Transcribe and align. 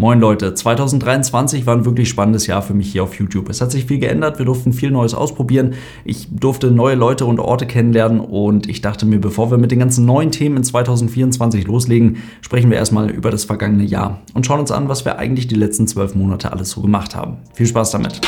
Moin 0.00 0.20
Leute, 0.20 0.54
2023 0.54 1.66
war 1.66 1.74
ein 1.74 1.84
wirklich 1.84 2.08
spannendes 2.08 2.46
Jahr 2.46 2.62
für 2.62 2.72
mich 2.72 2.92
hier 2.92 3.02
auf 3.02 3.18
YouTube. 3.18 3.48
Es 3.48 3.60
hat 3.60 3.72
sich 3.72 3.86
viel 3.86 3.98
geändert, 3.98 4.38
wir 4.38 4.46
durften 4.46 4.72
viel 4.72 4.92
Neues 4.92 5.12
ausprobieren, 5.12 5.74
ich 6.04 6.28
durfte 6.30 6.70
neue 6.70 6.94
Leute 6.94 7.26
und 7.26 7.40
Orte 7.40 7.66
kennenlernen 7.66 8.20
und 8.20 8.68
ich 8.68 8.80
dachte 8.80 9.06
mir, 9.06 9.18
bevor 9.18 9.50
wir 9.50 9.58
mit 9.58 9.72
den 9.72 9.80
ganzen 9.80 10.06
neuen 10.06 10.30
Themen 10.30 10.58
in 10.58 10.62
2024 10.62 11.66
loslegen, 11.66 12.18
sprechen 12.42 12.70
wir 12.70 12.78
erstmal 12.78 13.10
über 13.10 13.32
das 13.32 13.44
vergangene 13.44 13.82
Jahr 13.82 14.22
und 14.34 14.46
schauen 14.46 14.60
uns 14.60 14.70
an, 14.70 14.88
was 14.88 15.04
wir 15.04 15.18
eigentlich 15.18 15.48
die 15.48 15.56
letzten 15.56 15.88
zwölf 15.88 16.14
Monate 16.14 16.52
alles 16.52 16.70
so 16.70 16.80
gemacht 16.80 17.16
haben. 17.16 17.38
Viel 17.54 17.66
Spaß 17.66 17.90
damit! 17.90 18.20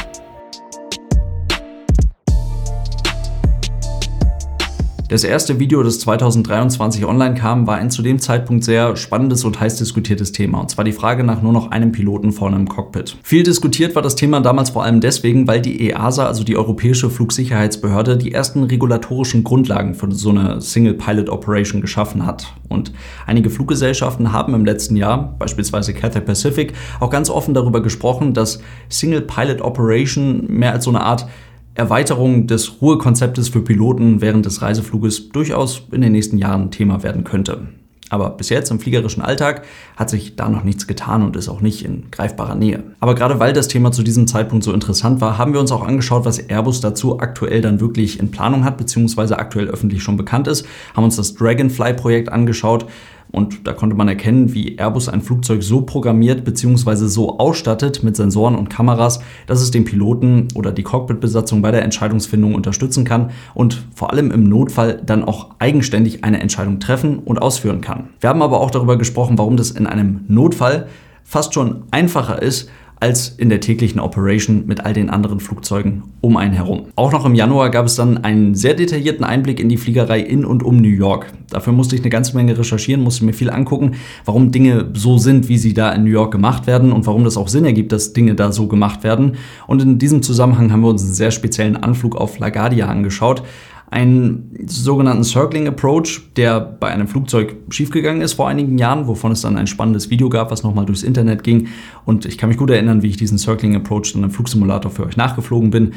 Das 5.11 5.25
erste 5.25 5.59
Video, 5.59 5.83
das 5.83 5.99
2023 5.99 7.05
online 7.05 7.35
kam, 7.35 7.67
war 7.67 7.79
ein 7.79 7.91
zu 7.91 8.01
dem 8.01 8.21
Zeitpunkt 8.21 8.63
sehr 8.63 8.95
spannendes 8.95 9.45
und 9.45 9.59
heiß 9.59 9.75
diskutiertes 9.75 10.31
Thema. 10.31 10.61
Und 10.61 10.71
zwar 10.71 10.85
die 10.85 10.93
Frage 10.93 11.25
nach 11.25 11.43
nur 11.43 11.53
noch 11.53 11.73
einem 11.73 11.91
Piloten 11.91 12.31
vorne 12.31 12.55
im 12.55 12.69
Cockpit. 12.69 13.17
Viel 13.25 13.43
diskutiert 13.43 13.97
war 13.97 14.03
das 14.03 14.15
Thema 14.15 14.41
damals 14.41 14.71
vor 14.71 14.85
allem 14.85 15.01
deswegen, 15.01 15.49
weil 15.49 15.61
die 15.61 15.91
EASA, 15.91 16.27
also 16.27 16.45
die 16.45 16.57
Europäische 16.57 17.11
Flugsicherheitsbehörde, 17.11 18.19
die 18.19 18.31
ersten 18.31 18.63
regulatorischen 18.63 19.43
Grundlagen 19.43 19.95
für 19.95 20.13
so 20.13 20.31
eine 20.31 20.61
Single 20.61 20.95
Pilot 20.95 21.29
Operation 21.29 21.81
geschaffen 21.81 22.25
hat. 22.25 22.47
Und 22.69 22.93
einige 23.27 23.51
Fluggesellschaften 23.51 24.33
haben 24.33 24.55
im 24.55 24.65
letzten 24.65 24.95
Jahr, 24.95 25.35
beispielsweise 25.41 25.93
Cathay 25.93 26.21
Pacific, 26.21 26.73
auch 27.01 27.11
ganz 27.11 27.31
offen 27.31 27.53
darüber 27.53 27.83
gesprochen, 27.83 28.33
dass 28.33 28.61
Single 28.89 29.23
Pilot 29.23 29.61
Operation 29.61 30.45
mehr 30.47 30.73
als 30.73 30.85
so 30.85 30.91
eine 30.91 31.01
Art 31.01 31.27
Erweiterung 31.75 32.47
des 32.47 32.83
Ruhekonzeptes 32.83 33.49
für 33.49 33.63
Piloten 33.63 34.21
während 34.21 34.47
des 34.47 34.61
Reisefluges 34.63 35.31
durchaus 35.31 35.83
in 35.93 36.01
den 36.01 36.13
nächsten 36.13 36.39
Jahren 36.39 36.71
Thema 36.71 37.03
werden 37.03 37.25
könnte. 37.25 37.69
Aber 38.11 38.31
bis 38.31 38.49
jetzt 38.49 38.73
im 38.73 38.81
fliegerischen 38.81 39.23
Alltag 39.23 39.63
hat 39.97 40.11
sich 40.11 40.35
da 40.35 40.49
noch 40.49 40.65
nichts 40.65 40.89
getan 40.89 41.23
und 41.23 41.37
ist 41.37 41.49
auch 41.49 41.61
nicht 41.61 41.85
in 41.85 42.11
greifbarer 42.11 42.57
Nähe. 42.57 42.83
Aber 42.99 43.15
gerade 43.15 43.39
weil 43.39 43.53
das 43.53 43.69
Thema 43.69 43.93
zu 43.93 44.03
diesem 44.03 44.27
Zeitpunkt 44.27 44.65
so 44.65 44.73
interessant 44.73 45.21
war, 45.21 45.39
haben 45.39 45.53
wir 45.53 45.61
uns 45.61 45.71
auch 45.71 45.87
angeschaut, 45.87 46.25
was 46.25 46.41
Airbus 46.41 46.81
dazu 46.81 47.21
aktuell 47.21 47.61
dann 47.61 47.81
wirklich 47.81 48.19
in 48.19 48.33
Planung 48.33 48.65
hat, 48.65 48.79
beziehungsweise 48.79 49.39
aktuell 49.39 49.69
öffentlich 49.69 50.03
schon 50.03 50.17
bekannt 50.17 50.49
ist, 50.49 50.67
haben 50.95 51.05
uns 51.05 51.17
das 51.17 51.35
Dragonfly-Projekt 51.35 52.31
angeschaut, 52.31 52.87
und 53.33 53.67
da 53.67 53.73
konnte 53.73 53.97
man 53.97 54.09
erkennen, 54.09 54.55
wie 54.55 54.77
Airbus 54.79 55.09
ein 55.09 55.23
Flugzeug 55.23 55.63
so 55.63 55.83
programmiert 55.83 56.45
bzw. 56.45 57.07
so 57.07 57.39
ausstattet 57.39 58.03
mit 58.03 58.17
Sensoren 58.17 58.57
und 58.57 58.71
Kameras, 58.71 59.21
dass 59.47 59.61
es 59.61 59.71
den 59.71 59.85
Piloten 59.85 60.49
oder 60.55 60.73
die 60.73 60.83
Cockpitbesatzung 60.83 61.63
bei 61.63 61.71
der 61.71 61.83
Entscheidungsfindung 61.83 62.55
unterstützen 62.55 63.05
kann 63.05 63.31
und 63.55 63.83
vor 63.95 64.13
allem 64.13 64.31
im 64.31 64.45
Notfall 64.45 65.01
dann 65.05 65.25
auch 65.25 65.51
eigenständig 65.59 66.25
eine 66.25 66.41
Entscheidung 66.41 66.81
treffen 66.81 67.19
und 67.19 67.41
ausführen 67.41 67.81
kann. 67.81 68.11
Wir 68.21 68.31
haben 68.31 68.43
aber 68.43 68.61
auch 68.61 68.71
darüber 68.71 68.97
gesprochen, 68.97 69.39
warum 69.39 69.57
das 69.57 69.71
in 69.71 69.87
einem 69.87 70.21
Notfall 70.29 70.89
fast 71.25 71.55
schon 71.55 71.85
einfacher 71.93 72.43
ist, 72.43 72.69
als 73.01 73.31
in 73.31 73.49
der 73.49 73.61
täglichen 73.61 73.99
Operation 73.99 74.67
mit 74.67 74.85
all 74.85 74.93
den 74.93 75.09
anderen 75.09 75.41
Flugzeugen 75.41 76.03
um 76.21 76.37
einen 76.37 76.53
herum. 76.53 76.87
Auch 76.97 77.13
noch 77.13 77.25
im 77.25 77.35
Januar 77.35 77.71
gab 77.71 77.87
es 77.87 77.97
dann 77.97 78.19
einen 78.19 78.55
sehr 78.55 78.75
detaillierten 78.75 79.25
Einblick 79.25 79.59
in 79.59 79.71
die 79.71 79.79
Fliegerei 79.79 80.21
in 80.21 80.45
und 80.45 80.63
um 80.63 80.77
New 80.77 80.89
York. 80.89 81.33
Dafür 81.49 81.73
musste 81.73 81.97
ich 81.97 82.03
eine 82.03 82.11
ganze 82.11 82.37
Menge 82.37 82.59
recherchieren, 82.59 83.03
musste 83.03 83.25
mir 83.25 83.33
viel 83.33 83.51
angucken, 83.51 83.93
warum 84.27 84.53
Dinge 84.53 84.91
so 84.93 85.17
sind, 85.17 85.49
wie 85.49 85.57
sie 85.57 85.73
da 85.73 85.91
in 85.93 86.05
New 86.05 86.11
York 86.11 86.31
gemacht 86.31 86.67
werden 86.67 86.93
und 86.93 87.07
warum 87.07 87.25
das 87.25 87.39
auch 87.39 87.49
Sinn 87.49 87.65
ergibt, 87.65 87.91
dass 87.91 88.13
Dinge 88.13 88.35
da 88.35 88.53
so 88.53 88.67
gemacht 88.67 89.03
werden. 89.03 89.37
Und 89.67 89.81
in 89.81 89.99
diesem 89.99 90.23
Zusammenhang 90.23 90.71
haben 90.71 90.83
wir 90.83 90.91
uns 90.91 91.03
einen 91.03 91.15
sehr 91.15 91.31
speziellen 91.31 91.77
Anflug 91.77 92.17
auf 92.17 92.39
LaGuardia 92.39 92.87
angeschaut 92.87 93.43
einen 93.91 94.57
sogenannten 94.67 95.25
Circling 95.25 95.67
Approach, 95.67 96.23
der 96.37 96.61
bei 96.61 96.89
einem 96.89 97.09
Flugzeug 97.09 97.57
schiefgegangen 97.71 98.23
ist 98.23 98.35
vor 98.35 98.49
einigen 98.49 98.79
Jahren, 98.79 99.09
wovon 99.09 99.33
es 99.33 99.41
dann 99.43 99.57
ein 99.57 99.67
spannendes 99.67 100.11
Video 100.11 100.29
gab, 100.29 100.51
was 100.51 100.63
nochmal 100.63 100.87
durchs 100.87 101.03
Internet 101.03 101.43
ging. 101.43 101.69
Und 102.05 102.25
ich 102.25 102.39
kann 102.39 102.49
mich 102.49 102.59
gut 102.59 102.71
erinnern, 102.71 103.03
wie 103.03 103.09
ich 103.09 103.17
diesen 103.17 103.39
Circling 103.39 103.75
Approach 103.75 104.13
dann 104.13 104.23
im 104.23 104.31
Flugsimulator 104.31 104.91
für 104.91 105.07
euch 105.07 105.17
nachgeflogen 105.17 105.71
bin 105.71 105.93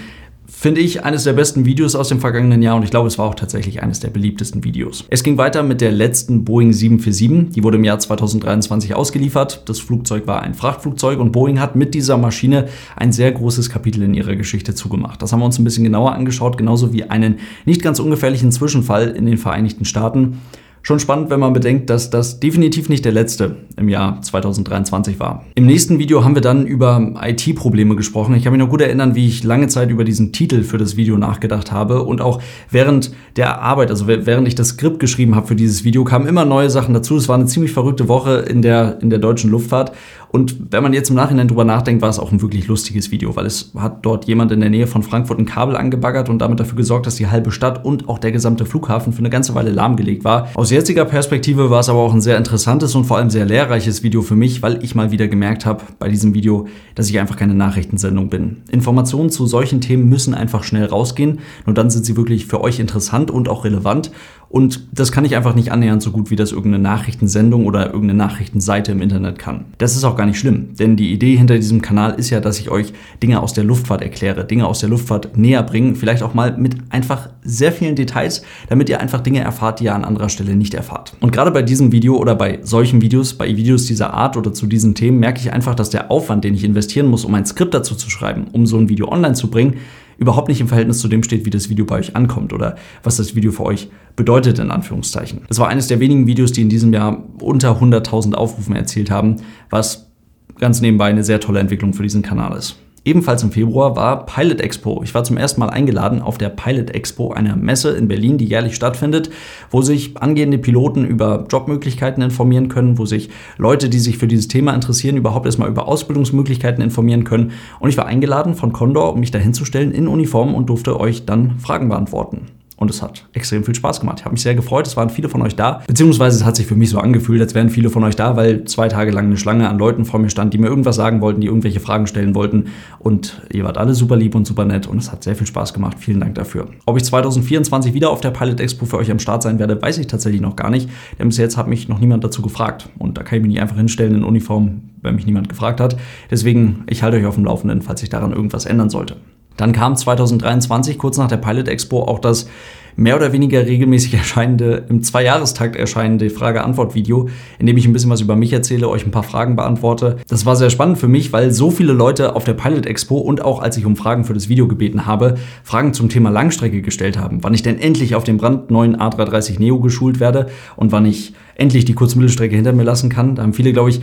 finde 0.48 0.82
ich, 0.82 1.04
eines 1.04 1.24
der 1.24 1.34
besten 1.34 1.66
Videos 1.66 1.96
aus 1.96 2.10
dem 2.10 2.20
vergangenen 2.20 2.62
Jahr 2.62 2.76
und 2.76 2.84
ich 2.84 2.92
glaube, 2.92 3.08
es 3.08 3.18
war 3.18 3.26
auch 3.28 3.36
tatsächlich 3.36 3.82
eines 3.82 4.00
der 4.00 4.10
beliebtesten 4.10 4.64
Videos. 4.64 5.06
Es 5.10 5.24
ging 5.24 5.38
weiter 5.38 5.64
mit 5.64 5.82
der 5.82 5.92
letzten 5.92 6.44
Boeing 6.44 6.74
747, 6.74 7.54
die 7.54 7.64
wurde 7.64 7.78
im 7.78 7.84
Jahr 7.84 8.00
2023 8.00 8.96
ausgeliefert. 8.96 9.64
Das 9.66 9.80
Flugzeug 9.80 10.28
war 10.28 10.42
ein 10.42 10.54
Frachtflugzeug 10.54 11.20
und 11.20 11.32
Boeing 11.32 11.60
hat 11.60 11.76
mit 11.76 11.94
dieser 11.94 12.18
Maschine 12.18 12.68
ein 12.96 13.12
sehr 13.12 13.32
großes 13.32 13.70
Kapitel 13.70 14.04
in 14.04 14.14
ihrer 14.14 14.36
Geschichte 14.36 14.76
zugemacht. 14.76 15.22
Das 15.22 15.32
haben 15.32 15.40
wir 15.40 15.46
uns 15.46 15.60
ein 15.60 15.64
bisschen 15.64 15.84
genauer 15.84 16.14
angeschaut, 16.14 16.58
genauso 16.58 16.94
wie 16.94 17.04
einen 17.06 17.40
nicht 17.66 17.82
ganz 17.82 18.00
ungefährlichen 18.00 18.52
Zwischenfall 18.52 19.10
in 19.10 19.26
den 19.26 19.38
Vereinigten 19.38 19.86
Staaten. 19.86 20.42
Schon 20.86 21.00
spannend, 21.00 21.30
wenn 21.30 21.40
man 21.40 21.54
bedenkt, 21.54 21.90
dass 21.90 22.10
das 22.10 22.42
definitiv 22.42 22.90
nicht 22.90 23.06
der 23.06 23.14
letzte 23.14 23.56
im 23.78 23.88
Jahr 23.88 24.22
2023 24.22 25.18
war. 25.18 25.46
Im 25.56 25.66
nächsten 25.66 25.98
Video 25.98 26.26
haben 26.26 26.36
wir 26.36 26.42
dann 26.42 26.68
über 26.68 27.14
IT-Probleme 27.22 27.96
gesprochen. 27.96 28.36
Ich 28.36 28.44
kann 28.44 28.52
mich 28.52 28.60
noch 28.60 28.68
gut 28.68 28.82
erinnern, 28.82 29.16
wie 29.16 29.26
ich 29.26 29.46
lange 29.46 29.70
Zeit 29.70 29.92
über 29.92 30.04
diesen 30.04 30.34
Titel 30.34 30.62
für 30.64 30.78
das 30.78 30.98
Video 30.98 31.18
nachgedacht 31.18 31.72
habe 31.72 32.04
und 32.04 32.20
auch 32.20 32.42
während 32.70 33.14
der 33.38 33.62
Arbeit, 33.62 33.92
also 33.92 34.08
während 34.08 34.46
ich 34.46 34.56
das 34.56 34.70
Skript 34.70 35.00
geschrieben 35.00 35.36
habe 35.36 35.48
für 35.48 35.56
dieses 35.56 35.86
Video, 35.86 36.04
kamen 36.04 36.28
immer 36.28 36.44
neue 36.44 36.70
Sachen 36.70 36.94
dazu. 36.94 37.16
Es 37.16 37.30
war 37.30 37.36
eine 37.36 37.46
ziemlich 37.46 37.72
verrückte 37.72 38.10
Woche 38.10 38.40
in 38.40 38.62
der, 38.62 39.02
in 39.02 39.10
der 39.10 39.20
deutschen 39.20 39.52
Luftfahrt 39.52 39.94
und 40.36 40.72
wenn 40.72 40.82
man 40.82 40.94
jetzt 40.94 41.12
im 41.12 41.16
Nachhinein 41.16 41.48
drüber 41.48 41.64
nachdenkt, 41.64 42.02
war 42.02 42.10
es 42.10 42.18
auch 42.18 42.32
ein 42.32 42.42
wirklich 42.42 42.66
lustiges 42.66 43.12
Video, 43.12 43.36
weil 43.36 43.46
es 43.46 43.72
hat 43.78 44.04
dort 44.04 44.26
jemand 44.26 44.52
in 44.52 44.62
der 44.62 44.72
Nähe 44.72 44.88
von 44.88 45.04
Frankfurt 45.04 45.38
ein 45.38 45.46
Kabel 45.46 45.78
angebaggert 45.78 46.28
und 46.28 46.40
damit 46.40 46.60
dafür 46.60 46.76
gesorgt, 46.76 47.06
dass 47.06 47.18
die 47.18 47.28
halbe 47.28 47.52
Stadt 47.52 47.86
und 47.86 48.10
auch 48.10 48.18
der 48.18 48.32
gesamte 48.32 48.66
Flughafen 48.66 49.14
für 49.14 49.20
eine 49.20 49.30
ganze 49.30 49.54
Weile 49.54 49.70
lahmgelegt 49.70 50.24
war. 50.24 50.50
Aus 50.56 50.72
jetziger 50.72 51.06
Perspektive 51.06 51.70
war 51.70 51.82
es 51.82 51.90
aber 51.90 52.00
auch 52.00 52.16
ein 52.16 52.22
sehr 52.22 52.36
interessantes 52.36 52.96
und 52.96 53.06
vor 53.06 53.18
allem 53.18 53.30
sehr 53.30 53.46
lehrreiches 53.46 54.02
Video 54.02 54.24
für 54.24 54.36
mich, 54.36 54.64
weil 54.64 54.84
ich 54.84 54.96
mal 54.96 55.12
wieder 55.12 55.28
gemerkt 55.28 55.68
habe 55.68 55.84
bei 56.00 56.10
diesem 56.10 56.34
Video, 56.34 56.68
dass 56.96 57.12
ich 57.12 57.20
einfach 57.20 57.38
keine 57.38 57.54
Nachrichtensendung 57.54 58.30
bin. 58.30 58.64
Informationen 58.72 59.30
zu 59.30 59.46
solchen 59.46 59.82
Themen 59.82 60.10
müssen 60.10 60.34
einfach 60.34 60.64
schnell 60.64 60.86
rausgehen, 60.86 61.42
nur 61.68 61.76
dann 61.76 61.92
sind 61.92 62.08
sie 62.08 62.18
wirklich 62.18 62.48
für 62.48 62.60
euch 62.60 62.80
interessant 62.80 63.30
und 63.30 63.50
auch 63.50 63.66
relevant 63.66 64.10
und 64.54 64.82
das 64.92 65.12
kann 65.12 65.26
ich 65.26 65.36
einfach 65.36 65.56
nicht 65.56 65.72
annähernd 65.72 66.04
so 66.04 66.12
gut, 66.12 66.30
wie 66.30 66.36
das 66.36 66.52
irgendeine 66.52 66.84
Nachrichtensendung 66.84 67.66
oder 67.66 67.88
irgendeine 67.88 68.14
Nachrichtenseite 68.14 68.92
im 68.92 69.02
Internet 69.02 69.40
kann. 69.40 69.66
Das 69.80 69.96
ist 69.96 70.04
auch 70.04 70.16
gar 70.16 70.28
nicht 70.28 70.38
schlimm, 70.38 70.76
denn 70.76 70.96
die 70.96 71.12
Idee 71.12 71.36
hinter 71.36 71.56
diesem 71.56 71.82
Kanal 71.82 72.14
ist 72.20 72.30
ja, 72.30 72.40
dass 72.40 72.60
ich 72.60 72.70
euch 72.70 72.94
Dinge 73.24 73.42
aus 73.42 73.54
der 73.54 73.64
Luftfahrt 73.64 74.04
erkläre, 74.04 74.46
Dinge 74.46 74.68
aus 74.68 74.78
der 74.78 74.90
Luftfahrt 74.90 75.36
näher 75.40 75.64
bringen, 75.64 75.96
vielleicht 75.96 76.22
auch 76.22 76.36
mal 76.36 76.56
mit 76.56 76.76
einfach 76.92 77.30
sehr 77.42 77.72
vielen 77.72 77.96
Details, 77.96 78.44
damit 78.70 78.90
ihr 78.90 79.00
einfach 79.00 79.22
Dinge 79.22 79.40
erfahrt, 79.40 79.80
die 79.80 79.86
ihr 79.86 79.96
an 79.96 80.06
anderer 80.06 80.30
Stelle 80.30 80.56
nicht 80.56 80.76
erfahrt. 80.76 81.16
Und 81.20 81.32
gerade 81.32 81.50
bei 81.50 81.64
diesem 81.64 81.92
Video 81.92 82.18
oder 82.18 82.36
bei 82.36 82.60
solchen 82.62 83.02
Videos, 83.02 83.34
bei 83.34 83.58
Videos 83.58 83.88
dieser 83.88 84.14
Art 84.14 84.38
oder 84.38 84.54
zu 84.54 84.68
diesen 84.68 84.94
Themen, 84.94 85.18
merke 85.18 85.40
ich 85.40 85.52
einfach, 85.52 85.74
dass 85.74 85.90
der 85.90 86.12
Aufwand, 86.12 86.44
den 86.44 86.54
ich 86.54 86.64
investieren 86.64 87.08
muss, 87.08 87.26
um 87.26 87.34
ein 87.34 87.48
Skript 87.48 87.74
dazu 87.74 87.96
zu 87.96 88.12
schreiben, 88.12 88.46
um 88.52 88.68
so 88.68 88.78
ein 88.78 88.88
Video 88.88 89.12
online 89.12 89.34
zu 89.34 89.50
bringen, 89.50 89.78
überhaupt 90.18 90.48
nicht 90.48 90.62
im 90.62 90.68
Verhältnis 90.68 91.00
zu 91.00 91.08
dem 91.08 91.24
steht, 91.24 91.46
wie 91.46 91.50
das 91.50 91.70
Video 91.70 91.86
bei 91.86 91.98
euch 92.00 92.16
ankommt 92.16 92.54
oder 92.54 92.76
was 93.04 93.18
das 93.18 93.36
Video 93.36 93.52
für 93.52 93.64
euch 93.64 93.90
bedeutet, 94.16 94.60
in 94.60 94.72
Anführungszeichen. 94.72 95.42
Das 95.48 95.60
war 95.60 95.68
eines 95.68 95.88
der 95.88 96.00
wenigen 96.00 96.28
Videos, 96.28 96.52
die 96.52 96.62
in 96.62 96.70
diesem 96.70 96.94
Jahr 96.94 97.24
unter 97.42 97.80
100.000 97.80 98.34
Aufrufen 98.34 98.76
erzielt 98.76 99.10
haben, 99.10 99.38
was 99.70 100.12
ganz 100.60 100.82
nebenbei 100.82 101.06
eine 101.06 101.24
sehr 101.24 101.40
tolle 101.40 101.60
Entwicklung 101.60 101.94
für 101.94 102.04
diesen 102.04 102.22
Kanal 102.22 102.58
ist. 102.58 102.78
Ebenfalls 103.06 103.44
im 103.44 103.52
Februar 103.52 103.98
war 103.98 104.26
Pilot 104.26 104.62
Expo. 104.62 105.02
Ich 105.04 105.14
war 105.14 105.26
zum 105.26 105.36
ersten 105.36 105.60
Mal 105.60 105.70
eingeladen 105.70 106.22
auf 106.22 106.38
der 106.38 106.48
Pilot 106.48 106.92
Expo, 106.92 107.34
einer 107.34 107.58
Messe 107.58 107.92
in 107.92 108.08
Berlin, 108.08 108.38
die 108.38 108.46
jährlich 108.46 108.76
stattfindet, 108.76 109.30
wo 109.70 109.82
sich 109.82 110.16
angehende 110.22 110.58
Piloten 110.58 111.04
über 111.04 111.46
Jobmöglichkeiten 111.50 112.24
informieren 112.24 112.70
können, 112.70 112.98
wo 112.98 113.06
sich 113.06 113.30
Leute, 113.58 113.90
die 113.90 114.00
sich 114.00 114.18
für 114.18 114.28
dieses 114.28 114.48
Thema 114.48 114.74
interessieren, 114.74 115.18
überhaupt 115.18 115.46
erstmal 115.46 115.70
über 115.70 115.90
Ausbildungsmöglichkeiten 115.90 116.82
informieren 116.82 117.26
können. 117.26 117.52
Und 117.82 117.90
ich 117.90 117.98
war 117.98 118.06
eingeladen 118.06 118.56
von 118.56 118.72
Condor, 118.72 119.12
um 119.12 119.20
mich 119.20 119.32
dahinzustellen 119.32 119.92
in 119.92 120.08
Uniform 120.08 120.56
und 120.56 120.70
durfte 120.70 120.98
euch 120.98 121.26
dann 121.26 121.60
Fragen 121.60 121.90
beantworten. 121.90 122.48
Und 122.76 122.90
es 122.90 123.02
hat 123.02 123.26
extrem 123.34 123.64
viel 123.64 123.76
Spaß 123.76 124.00
gemacht. 124.00 124.20
Ich 124.20 124.26
habe 124.26 124.34
mich 124.34 124.42
sehr 124.42 124.56
gefreut. 124.56 124.88
Es 124.88 124.98
waren 124.98 125.10
viele 125.10 125.30
von 125.30 125.42
euch 125.42 125.56
da. 125.56 125.84
Beziehungsweise 125.88 126.38
es 126.38 126.44
hat 126.44 126.56
sich 126.56 126.66
für 126.66 126.76
mich 126.76 126.90
so 126.90 126.98
angefühlt, 127.00 127.40
als 127.40 127.54
wären 127.54 127.70
viele 127.70 127.90
von 127.90 128.04
euch 128.04 128.16
da, 128.16 128.36
weil 128.36 128.66
zwei 128.66 128.88
Tage 128.88 129.12
lang 129.12 129.26
eine 129.26 129.38
Schlange 129.38 129.70
an 129.70 129.78
Leuten 129.78 130.06
vor 130.06 130.20
mir 130.20 130.30
stand, 130.30 130.54
die 130.54 130.58
mir 130.58 130.68
irgendwas 130.68 130.96
sagen 130.96 131.22
wollten, 131.22 131.42
die 131.42 131.48
irgendwelche 131.48 131.80
Fragen 131.80 132.08
stellen 132.08 132.34
wollten. 132.34 132.66
Und 133.00 133.42
ihr 133.52 133.64
wart 133.64 133.78
alle 133.78 133.94
super 133.94 134.16
lieb 134.16 134.34
und 134.34 134.48
super 134.48 134.66
nett. 134.66 134.88
Und 134.88 134.98
es 134.98 135.12
hat 135.12 135.24
sehr 135.24 135.36
viel 135.36 135.48
Spaß 135.48 135.74
gemacht. 135.74 135.98
Vielen 136.00 136.20
Dank 136.20 136.36
dafür. 136.36 136.68
Ob 136.86 136.98
ich 136.98 137.04
2024 137.04 137.94
wieder 137.94 138.10
auf 138.10 138.22
der 138.22 138.32
Pilot 138.32 138.60
Expo 138.60 138.86
für 138.86 138.98
euch 138.98 139.12
am 139.12 139.20
Start 139.20 139.44
sein 139.44 139.60
werde, 139.60 139.80
weiß 139.80 140.00
ich 140.00 140.08
tatsächlich 140.08 140.42
noch 140.42 140.56
gar 140.56 140.72
nicht. 140.72 140.90
Denn 141.20 141.28
bis 141.28 141.38
jetzt 141.38 141.58
hat 141.58 141.68
mich 141.68 141.88
noch 141.88 142.00
niemand 142.00 142.24
dazu 142.24 142.42
gefragt. 142.42 142.90
Und 142.98 143.18
da 143.18 143.24
kann 143.24 143.38
ich 143.38 143.44
mich 143.44 143.54
nicht 143.54 143.62
einfach 143.62 143.78
hinstellen 143.78 144.16
in 144.16 144.24
Uniform, 144.24 144.82
wenn 145.02 145.16
mich 145.16 145.28
niemand 145.28 145.48
gefragt 145.48 145.80
hat. 145.80 145.96
Deswegen, 146.32 146.84
ich 146.88 147.04
halte 147.04 147.18
euch 147.18 147.26
auf 147.26 147.36
dem 147.36 147.46
Laufenden, 147.46 147.82
falls 147.82 148.00
sich 148.00 148.10
daran 148.10 148.32
irgendwas 148.32 148.66
ändern 148.66 148.90
sollte. 148.90 149.18
Dann 149.58 149.72
kam 149.72 149.96
2023, 149.96 150.98
kurz 150.98 151.18
nach 151.18 151.28
der 151.28 151.38
Pilot 151.38 151.68
Expo, 151.68 152.04
auch 152.04 152.20
das 152.20 152.48
mehr 152.96 153.16
oder 153.16 153.34
weniger 153.34 153.66
regelmäßig 153.66 154.14
erscheinende, 154.14 154.84
im 154.90 155.04
Zweijahrestakt 155.04 155.76
erscheinende 155.76 156.30
Frage-Antwort-Video, 156.30 157.30
in 157.60 157.66
dem 157.66 157.78
ich 157.78 157.88
ein 157.88 157.94
bisschen 157.94 158.10
was 158.10 158.22
über 158.22 158.36
mich 158.36 158.54
erzähle, 158.54 158.90
euch 158.90 159.06
ein 159.06 159.12
paar 159.12 159.24
Fragen 159.24 159.56
beantworte. 159.56 160.18
Das 160.28 160.46
war 160.46 160.56
sehr 160.56 160.70
spannend 160.70 160.98
für 160.98 161.08
mich, 161.08 161.34
weil 161.34 161.52
so 161.52 161.72
viele 161.72 161.94
Leute 161.94 162.36
auf 162.36 162.44
der 162.44 162.54
Pilot 162.54 162.86
Expo 162.86 163.18
und 163.18 163.42
auch 163.42 163.62
als 163.62 163.78
ich 163.78 163.86
um 163.86 163.96
Fragen 163.96 164.26
für 164.26 164.34
das 164.34 164.50
Video 164.50 164.68
gebeten 164.68 165.06
habe, 165.06 165.36
Fragen 165.64 165.94
zum 165.94 166.10
Thema 166.10 166.30
Langstrecke 166.30 166.82
gestellt 166.82 167.18
haben. 167.18 167.44
Wann 167.44 167.54
ich 167.54 167.64
denn 167.64 167.80
endlich 167.80 168.16
auf 168.16 168.24
dem 168.24 168.38
brandneuen 168.38 168.98
A330 168.98 169.60
Neo 169.60 169.80
geschult 169.80 170.20
werde 170.20 170.48
und 170.76 170.92
wann 170.92 171.06
ich 171.06 171.34
endlich 171.56 171.86
die 171.86 171.94
Kurzmittelstrecke 171.94 172.56
hinter 172.56 172.74
mir 172.74 172.84
lassen 172.84 173.10
kann. 173.10 173.36
Da 173.36 173.44
haben 173.44 173.54
viele, 173.54 173.74
glaube 173.74 173.92
ich, 173.92 174.02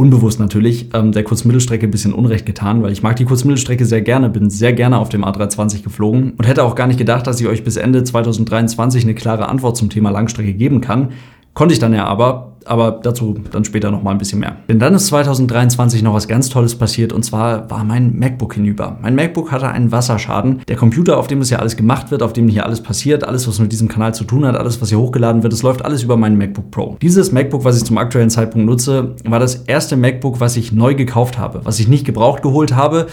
unbewusst 0.00 0.40
natürlich, 0.40 0.88
ähm, 0.94 1.12
der 1.12 1.24
Kurzmittelstrecke 1.24 1.86
ein 1.86 1.90
bisschen 1.90 2.14
Unrecht 2.14 2.46
getan, 2.46 2.82
weil 2.82 2.90
ich 2.90 3.02
mag 3.02 3.16
die 3.16 3.26
Kurzmittelstrecke 3.26 3.84
sehr 3.84 4.00
gerne, 4.00 4.30
bin 4.30 4.48
sehr 4.48 4.72
gerne 4.72 4.96
auf 4.96 5.10
dem 5.10 5.26
A320 5.26 5.82
geflogen 5.82 6.32
und 6.38 6.48
hätte 6.48 6.64
auch 6.64 6.74
gar 6.74 6.86
nicht 6.86 6.96
gedacht, 6.96 7.26
dass 7.26 7.38
ich 7.38 7.46
euch 7.46 7.64
bis 7.64 7.76
Ende 7.76 8.02
2023 8.02 9.04
eine 9.04 9.14
klare 9.14 9.46
Antwort 9.50 9.76
zum 9.76 9.90
Thema 9.90 10.08
Langstrecke 10.08 10.54
geben 10.54 10.80
kann. 10.80 11.10
Konnte 11.52 11.74
ich 11.74 11.80
dann 11.80 11.92
ja 11.92 12.06
aber, 12.06 12.49
aber 12.70 12.92
dazu 13.02 13.36
dann 13.50 13.64
später 13.64 13.90
noch 13.90 14.02
mal 14.02 14.12
ein 14.12 14.18
bisschen 14.18 14.38
mehr. 14.38 14.56
Denn 14.68 14.78
dann 14.78 14.94
ist 14.94 15.08
2023 15.08 16.02
noch 16.02 16.14
was 16.14 16.28
ganz 16.28 16.48
Tolles 16.48 16.76
passiert 16.76 17.12
und 17.12 17.24
zwar 17.24 17.68
war 17.68 17.82
mein 17.84 18.16
MacBook 18.18 18.54
hinüber. 18.54 18.96
Mein 19.02 19.16
MacBook 19.16 19.50
hatte 19.50 19.68
einen 19.68 19.90
Wasserschaden. 19.90 20.62
Der 20.68 20.76
Computer, 20.76 21.18
auf 21.18 21.26
dem 21.26 21.40
es 21.40 21.50
ja 21.50 21.58
alles 21.58 21.76
gemacht 21.76 22.10
wird, 22.10 22.22
auf 22.22 22.32
dem 22.32 22.46
hier 22.48 22.64
alles 22.64 22.80
passiert, 22.80 23.24
alles, 23.24 23.48
was 23.48 23.58
mit 23.58 23.72
diesem 23.72 23.88
Kanal 23.88 24.14
zu 24.14 24.24
tun 24.24 24.46
hat, 24.46 24.56
alles, 24.56 24.80
was 24.80 24.90
hier 24.90 25.00
hochgeladen 25.00 25.42
wird, 25.42 25.52
es 25.52 25.62
läuft 25.62 25.84
alles 25.84 26.04
über 26.04 26.16
meinen 26.16 26.38
MacBook 26.38 26.70
Pro. 26.70 26.96
Dieses 27.02 27.32
MacBook, 27.32 27.64
was 27.64 27.76
ich 27.76 27.84
zum 27.84 27.98
aktuellen 27.98 28.30
Zeitpunkt 28.30 28.66
nutze, 28.66 29.16
war 29.24 29.40
das 29.40 29.56
erste 29.56 29.96
MacBook, 29.96 30.38
was 30.38 30.56
ich 30.56 30.70
neu 30.70 30.94
gekauft 30.94 31.38
habe, 31.38 31.62
was 31.64 31.80
ich 31.80 31.88
nicht 31.88 32.04
gebraucht 32.04 32.42
geholt 32.42 32.76
habe 32.76 33.08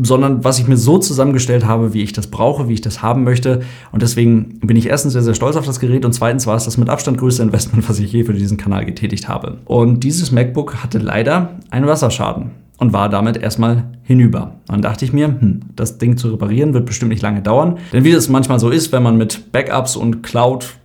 sondern 0.00 0.44
was 0.44 0.58
ich 0.58 0.68
mir 0.68 0.76
so 0.76 0.98
zusammengestellt 0.98 1.64
habe, 1.66 1.94
wie 1.94 2.02
ich 2.02 2.12
das 2.12 2.28
brauche, 2.28 2.68
wie 2.68 2.74
ich 2.74 2.80
das 2.80 3.02
haben 3.02 3.24
möchte. 3.24 3.60
Und 3.92 4.02
deswegen 4.02 4.60
bin 4.60 4.76
ich 4.76 4.86
erstens 4.86 5.12
sehr, 5.12 5.22
sehr 5.22 5.34
stolz 5.34 5.56
auf 5.56 5.66
das 5.66 5.80
Gerät 5.80 6.04
und 6.04 6.12
zweitens 6.12 6.46
war 6.46 6.56
es 6.56 6.64
das 6.64 6.76
mit 6.76 6.88
Abstand 6.88 7.18
größte 7.18 7.42
Investment, 7.42 7.88
was 7.88 7.98
ich 7.98 8.12
je 8.12 8.24
für 8.24 8.34
diesen 8.34 8.56
Kanal 8.56 8.84
getätigt 8.84 9.28
habe. 9.28 9.58
Und 9.64 10.04
dieses 10.04 10.32
MacBook 10.32 10.82
hatte 10.82 10.98
leider 10.98 11.58
einen 11.70 11.86
Wasserschaden 11.86 12.50
und 12.78 12.92
war 12.92 13.08
damit 13.08 13.36
erstmal 13.36 13.84
hinüber. 14.02 14.54
Dann 14.66 14.82
dachte 14.82 15.04
ich 15.04 15.12
mir, 15.12 15.26
hm, 15.26 15.60
das 15.74 15.98
Ding 15.98 16.16
zu 16.16 16.28
reparieren 16.28 16.74
wird 16.74 16.86
bestimmt 16.86 17.10
nicht 17.10 17.22
lange 17.22 17.42
dauern. 17.42 17.78
Denn 17.92 18.04
wie 18.04 18.12
das 18.12 18.28
manchmal 18.28 18.60
so 18.60 18.70
ist, 18.70 18.92
wenn 18.92 19.02
man 19.02 19.16
mit 19.16 19.52
Backups 19.52 19.96
und 19.96 20.22
Cloud 20.22 20.77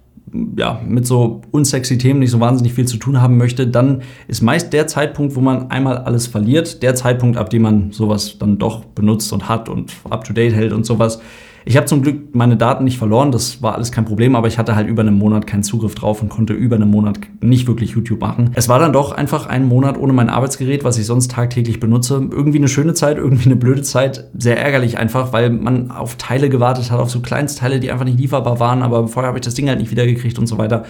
ja, 0.57 0.81
mit 0.87 1.05
so 1.05 1.41
unsexy 1.51 1.97
Themen 1.97 2.19
nicht 2.19 2.31
so 2.31 2.39
wahnsinnig 2.39 2.73
viel 2.73 2.87
zu 2.87 2.97
tun 2.97 3.21
haben 3.21 3.37
möchte, 3.37 3.67
dann 3.67 4.01
ist 4.27 4.41
meist 4.41 4.73
der 4.73 4.87
Zeitpunkt, 4.87 5.35
wo 5.35 5.41
man 5.41 5.69
einmal 5.69 5.97
alles 5.97 6.27
verliert, 6.27 6.81
der 6.83 6.95
Zeitpunkt, 6.95 7.37
ab 7.37 7.49
dem 7.49 7.61
man 7.61 7.91
sowas 7.91 8.37
dann 8.39 8.57
doch 8.57 8.83
benutzt 8.85 9.31
und 9.33 9.47
hat 9.47 9.69
und 9.69 9.93
up-to-date 10.09 10.53
hält 10.53 10.73
und 10.73 10.85
sowas. 10.85 11.21
Ich 11.65 11.77
habe 11.77 11.85
zum 11.85 12.01
Glück 12.01 12.35
meine 12.35 12.57
Daten 12.57 12.83
nicht 12.83 12.97
verloren, 12.97 13.31
das 13.31 13.61
war 13.61 13.75
alles 13.75 13.91
kein 13.91 14.05
Problem, 14.05 14.35
aber 14.35 14.47
ich 14.47 14.57
hatte 14.57 14.75
halt 14.75 14.87
über 14.87 15.01
einen 15.01 15.17
Monat 15.17 15.47
keinen 15.47 15.63
Zugriff 15.63 15.95
drauf 15.95 16.21
und 16.21 16.29
konnte 16.29 16.53
über 16.53 16.75
einen 16.75 16.89
Monat 16.89 17.19
nicht 17.41 17.67
wirklich 17.67 17.91
YouTube 17.91 18.21
machen. 18.21 18.51
Es 18.55 18.67
war 18.67 18.79
dann 18.79 18.91
doch 18.91 19.11
einfach 19.13 19.45
ein 19.45 19.67
Monat 19.67 19.97
ohne 19.97 20.13
mein 20.13 20.29
Arbeitsgerät, 20.29 20.83
was 20.83 20.97
ich 20.97 21.05
sonst 21.05 21.31
tagtäglich 21.31 21.79
benutze. 21.79 22.15
Irgendwie 22.15 22.57
eine 22.57 22.67
schöne 22.67 22.93
Zeit, 22.93 23.17
irgendwie 23.17 23.45
eine 23.45 23.55
blöde 23.55 23.81
Zeit. 23.81 24.29
Sehr 24.37 24.59
ärgerlich 24.59 24.97
einfach, 24.97 25.31
weil 25.31 25.49
man 25.49 25.91
auf 25.91 26.15
Teile 26.15 26.49
gewartet 26.49 26.91
hat, 26.91 26.99
auf 26.99 27.09
so 27.09 27.21
Kleinstteile, 27.21 27.79
die 27.79 27.91
einfach 27.91 28.05
nicht 28.05 28.19
lieferbar 28.19 28.59
waren, 28.59 28.81
aber 28.81 29.07
vorher 29.07 29.29
habe 29.29 29.37
ich 29.37 29.45
das 29.45 29.53
Ding 29.53 29.69
halt 29.69 29.79
nicht 29.79 29.91
wiedergekriegt 29.91 30.37
und 30.39 30.47
so 30.47 30.57
weiter. 30.57 30.83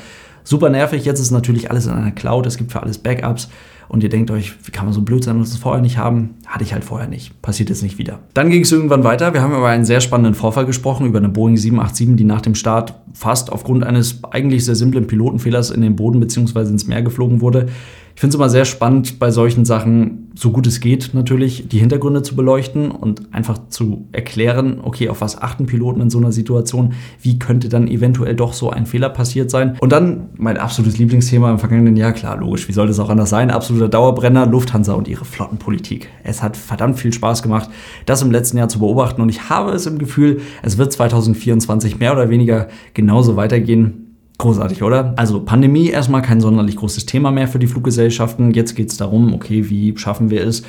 Super 0.43 0.69
nervig. 0.69 1.05
Jetzt 1.05 1.19
ist 1.19 1.31
natürlich 1.31 1.69
alles 1.69 1.85
in 1.85 1.93
einer 1.93 2.11
Cloud. 2.11 2.45
Es 2.45 2.57
gibt 2.57 2.71
für 2.71 2.81
alles 2.83 2.97
Backups. 2.97 3.49
Und 3.93 4.01
ihr 4.01 4.09
denkt 4.09 4.31
euch, 4.31 4.53
wie 4.63 4.71
kann 4.71 4.85
man 4.85 4.93
so 4.95 5.03
blöd 5.03 5.23
sein 5.23 5.35
und 5.35 5.43
das 5.43 5.55
vorher 5.55 5.79
nicht 5.79 5.99
haben? 5.99 6.31
Hatte 6.47 6.63
ich 6.63 6.73
halt 6.73 6.83
vorher 6.83 7.07
nicht. 7.07 7.39
Passiert 7.43 7.69
jetzt 7.69 7.83
nicht 7.83 7.99
wieder. 7.99 8.17
Dann 8.33 8.49
ging 8.49 8.63
es 8.63 8.71
irgendwann 8.71 9.03
weiter. 9.03 9.35
Wir 9.35 9.43
haben 9.43 9.53
über 9.53 9.67
einen 9.67 9.85
sehr 9.85 10.01
spannenden 10.01 10.33
Vorfall 10.33 10.65
gesprochen, 10.65 11.05
über 11.05 11.19
eine 11.19 11.29
Boeing 11.29 11.57
787, 11.57 12.15
die 12.15 12.23
nach 12.23 12.41
dem 12.41 12.55
Start 12.55 12.95
fast 13.13 13.51
aufgrund 13.51 13.83
eines 13.83 14.23
eigentlich 14.23 14.65
sehr 14.65 14.73
simplen 14.73 15.05
Pilotenfehlers 15.05 15.69
in 15.69 15.81
den 15.81 15.95
Boden 15.95 16.19
bzw. 16.19 16.61
ins 16.61 16.87
Meer 16.87 17.03
geflogen 17.03 17.39
wurde. 17.41 17.67
Ich 18.15 18.21
finde 18.21 18.35
es 18.35 18.35
immer 18.35 18.49
sehr 18.49 18.65
spannend, 18.65 19.17
bei 19.17 19.31
solchen 19.31 19.65
Sachen, 19.65 20.31
so 20.35 20.51
gut 20.51 20.67
es 20.67 20.79
geht, 20.79 21.11
natürlich 21.13 21.67
die 21.67 21.79
Hintergründe 21.79 22.21
zu 22.21 22.35
beleuchten 22.35 22.91
und 22.91 23.33
einfach 23.33 23.67
zu 23.69 24.07
erklären, 24.11 24.79
okay, 24.83 25.09
auf 25.09 25.21
was 25.21 25.41
achten 25.41 25.65
Piloten 25.65 25.99
in 26.01 26.09
so 26.09 26.19
einer 26.19 26.31
Situation, 26.31 26.93
wie 27.21 27.39
könnte 27.39 27.69
dann 27.69 27.87
eventuell 27.87 28.35
doch 28.35 28.53
so 28.53 28.69
ein 28.69 28.85
Fehler 28.85 29.09
passiert 29.09 29.49
sein. 29.49 29.77
Und 29.79 29.91
dann 29.91 30.29
mein 30.37 30.57
absolutes 30.57 30.99
Lieblingsthema 30.99 31.51
im 31.51 31.59
vergangenen 31.59 31.95
Jahr, 31.95 32.13
klar, 32.13 32.37
logisch, 32.37 32.67
wie 32.67 32.73
soll 32.73 32.87
das 32.87 32.99
auch 32.99 33.09
anders 33.09 33.31
sein, 33.31 33.49
absoluter 33.49 33.89
Dauerbrenner, 33.89 34.45
Lufthansa 34.45 34.93
und 34.93 35.07
ihre 35.07 35.25
Flottenpolitik. 35.25 36.09
Es 36.23 36.43
hat 36.43 36.55
verdammt 36.55 36.99
viel 36.99 37.13
Spaß 37.13 37.41
gemacht, 37.41 37.69
das 38.05 38.21
im 38.21 38.31
letzten 38.31 38.57
Jahr 38.57 38.69
zu 38.69 38.79
beobachten 38.79 39.21
und 39.21 39.29
ich 39.29 39.49
habe 39.49 39.71
es 39.71 39.87
im 39.87 39.97
Gefühl, 39.97 40.41
es 40.61 40.77
wird 40.77 40.93
2024 40.93 41.99
mehr 41.99 42.13
oder 42.13 42.29
weniger 42.29 42.67
genauso 42.93 43.35
weitergehen 43.35 44.12
Großartig, 44.39 44.81
oder? 44.83 45.13
Also 45.15 45.39
Pandemie 45.41 45.89
erstmal 45.89 46.21
kein 46.21 46.41
sonderlich 46.41 46.75
großes 46.75 47.05
Thema 47.05 47.31
mehr 47.31 47.47
für 47.47 47.59
die 47.59 47.67
Fluggesellschaften. 47.67 48.51
Jetzt 48.51 48.75
geht 48.75 48.89
es 48.89 48.97
darum, 48.97 49.33
okay, 49.33 49.69
wie 49.69 49.95
schaffen 49.97 50.29
wir 50.31 50.45
es, 50.45 50.63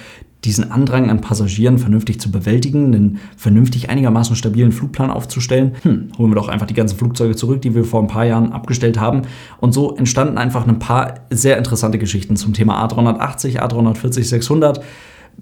diesen 0.45 0.71
Andrang 0.71 1.11
an 1.11 1.21
Passagieren 1.21 1.79
vernünftig 1.79 2.21
zu 2.21 2.31
bewältigen, 2.31 2.87
einen 2.87 3.21
vernünftig 3.37 3.89
einigermaßen 3.89 4.37
stabilen 4.37 4.73
Flugplan 4.73 5.11
aufzustellen. 5.11 5.75
Hm, 5.83 6.11
holen 6.19 6.31
wir 6.31 6.35
doch 6.35 6.49
einfach 6.49 6.67
die 6.67 6.75
ganzen 6.75 6.99
Flugzeuge 6.99 7.35
zurück, 7.35 7.63
die 7.63 7.75
wir 7.75 7.85
vor 7.85 8.03
ein 8.03 8.09
paar 8.09 8.27
Jahren 8.27 8.53
abgestellt 8.53 9.01
haben. 9.01 9.23
Und 9.61 9.73
so 9.73 9.97
entstanden 9.97 10.37
einfach 10.37 10.67
ein 10.67 10.79
paar 10.79 11.21
sehr 11.31 11.57
interessante 11.57 11.99
Geschichten 11.99 12.37
zum 12.37 12.53
Thema 12.53 12.87
A380, 12.87 13.61
A340, 13.61 14.25
600 14.25 14.83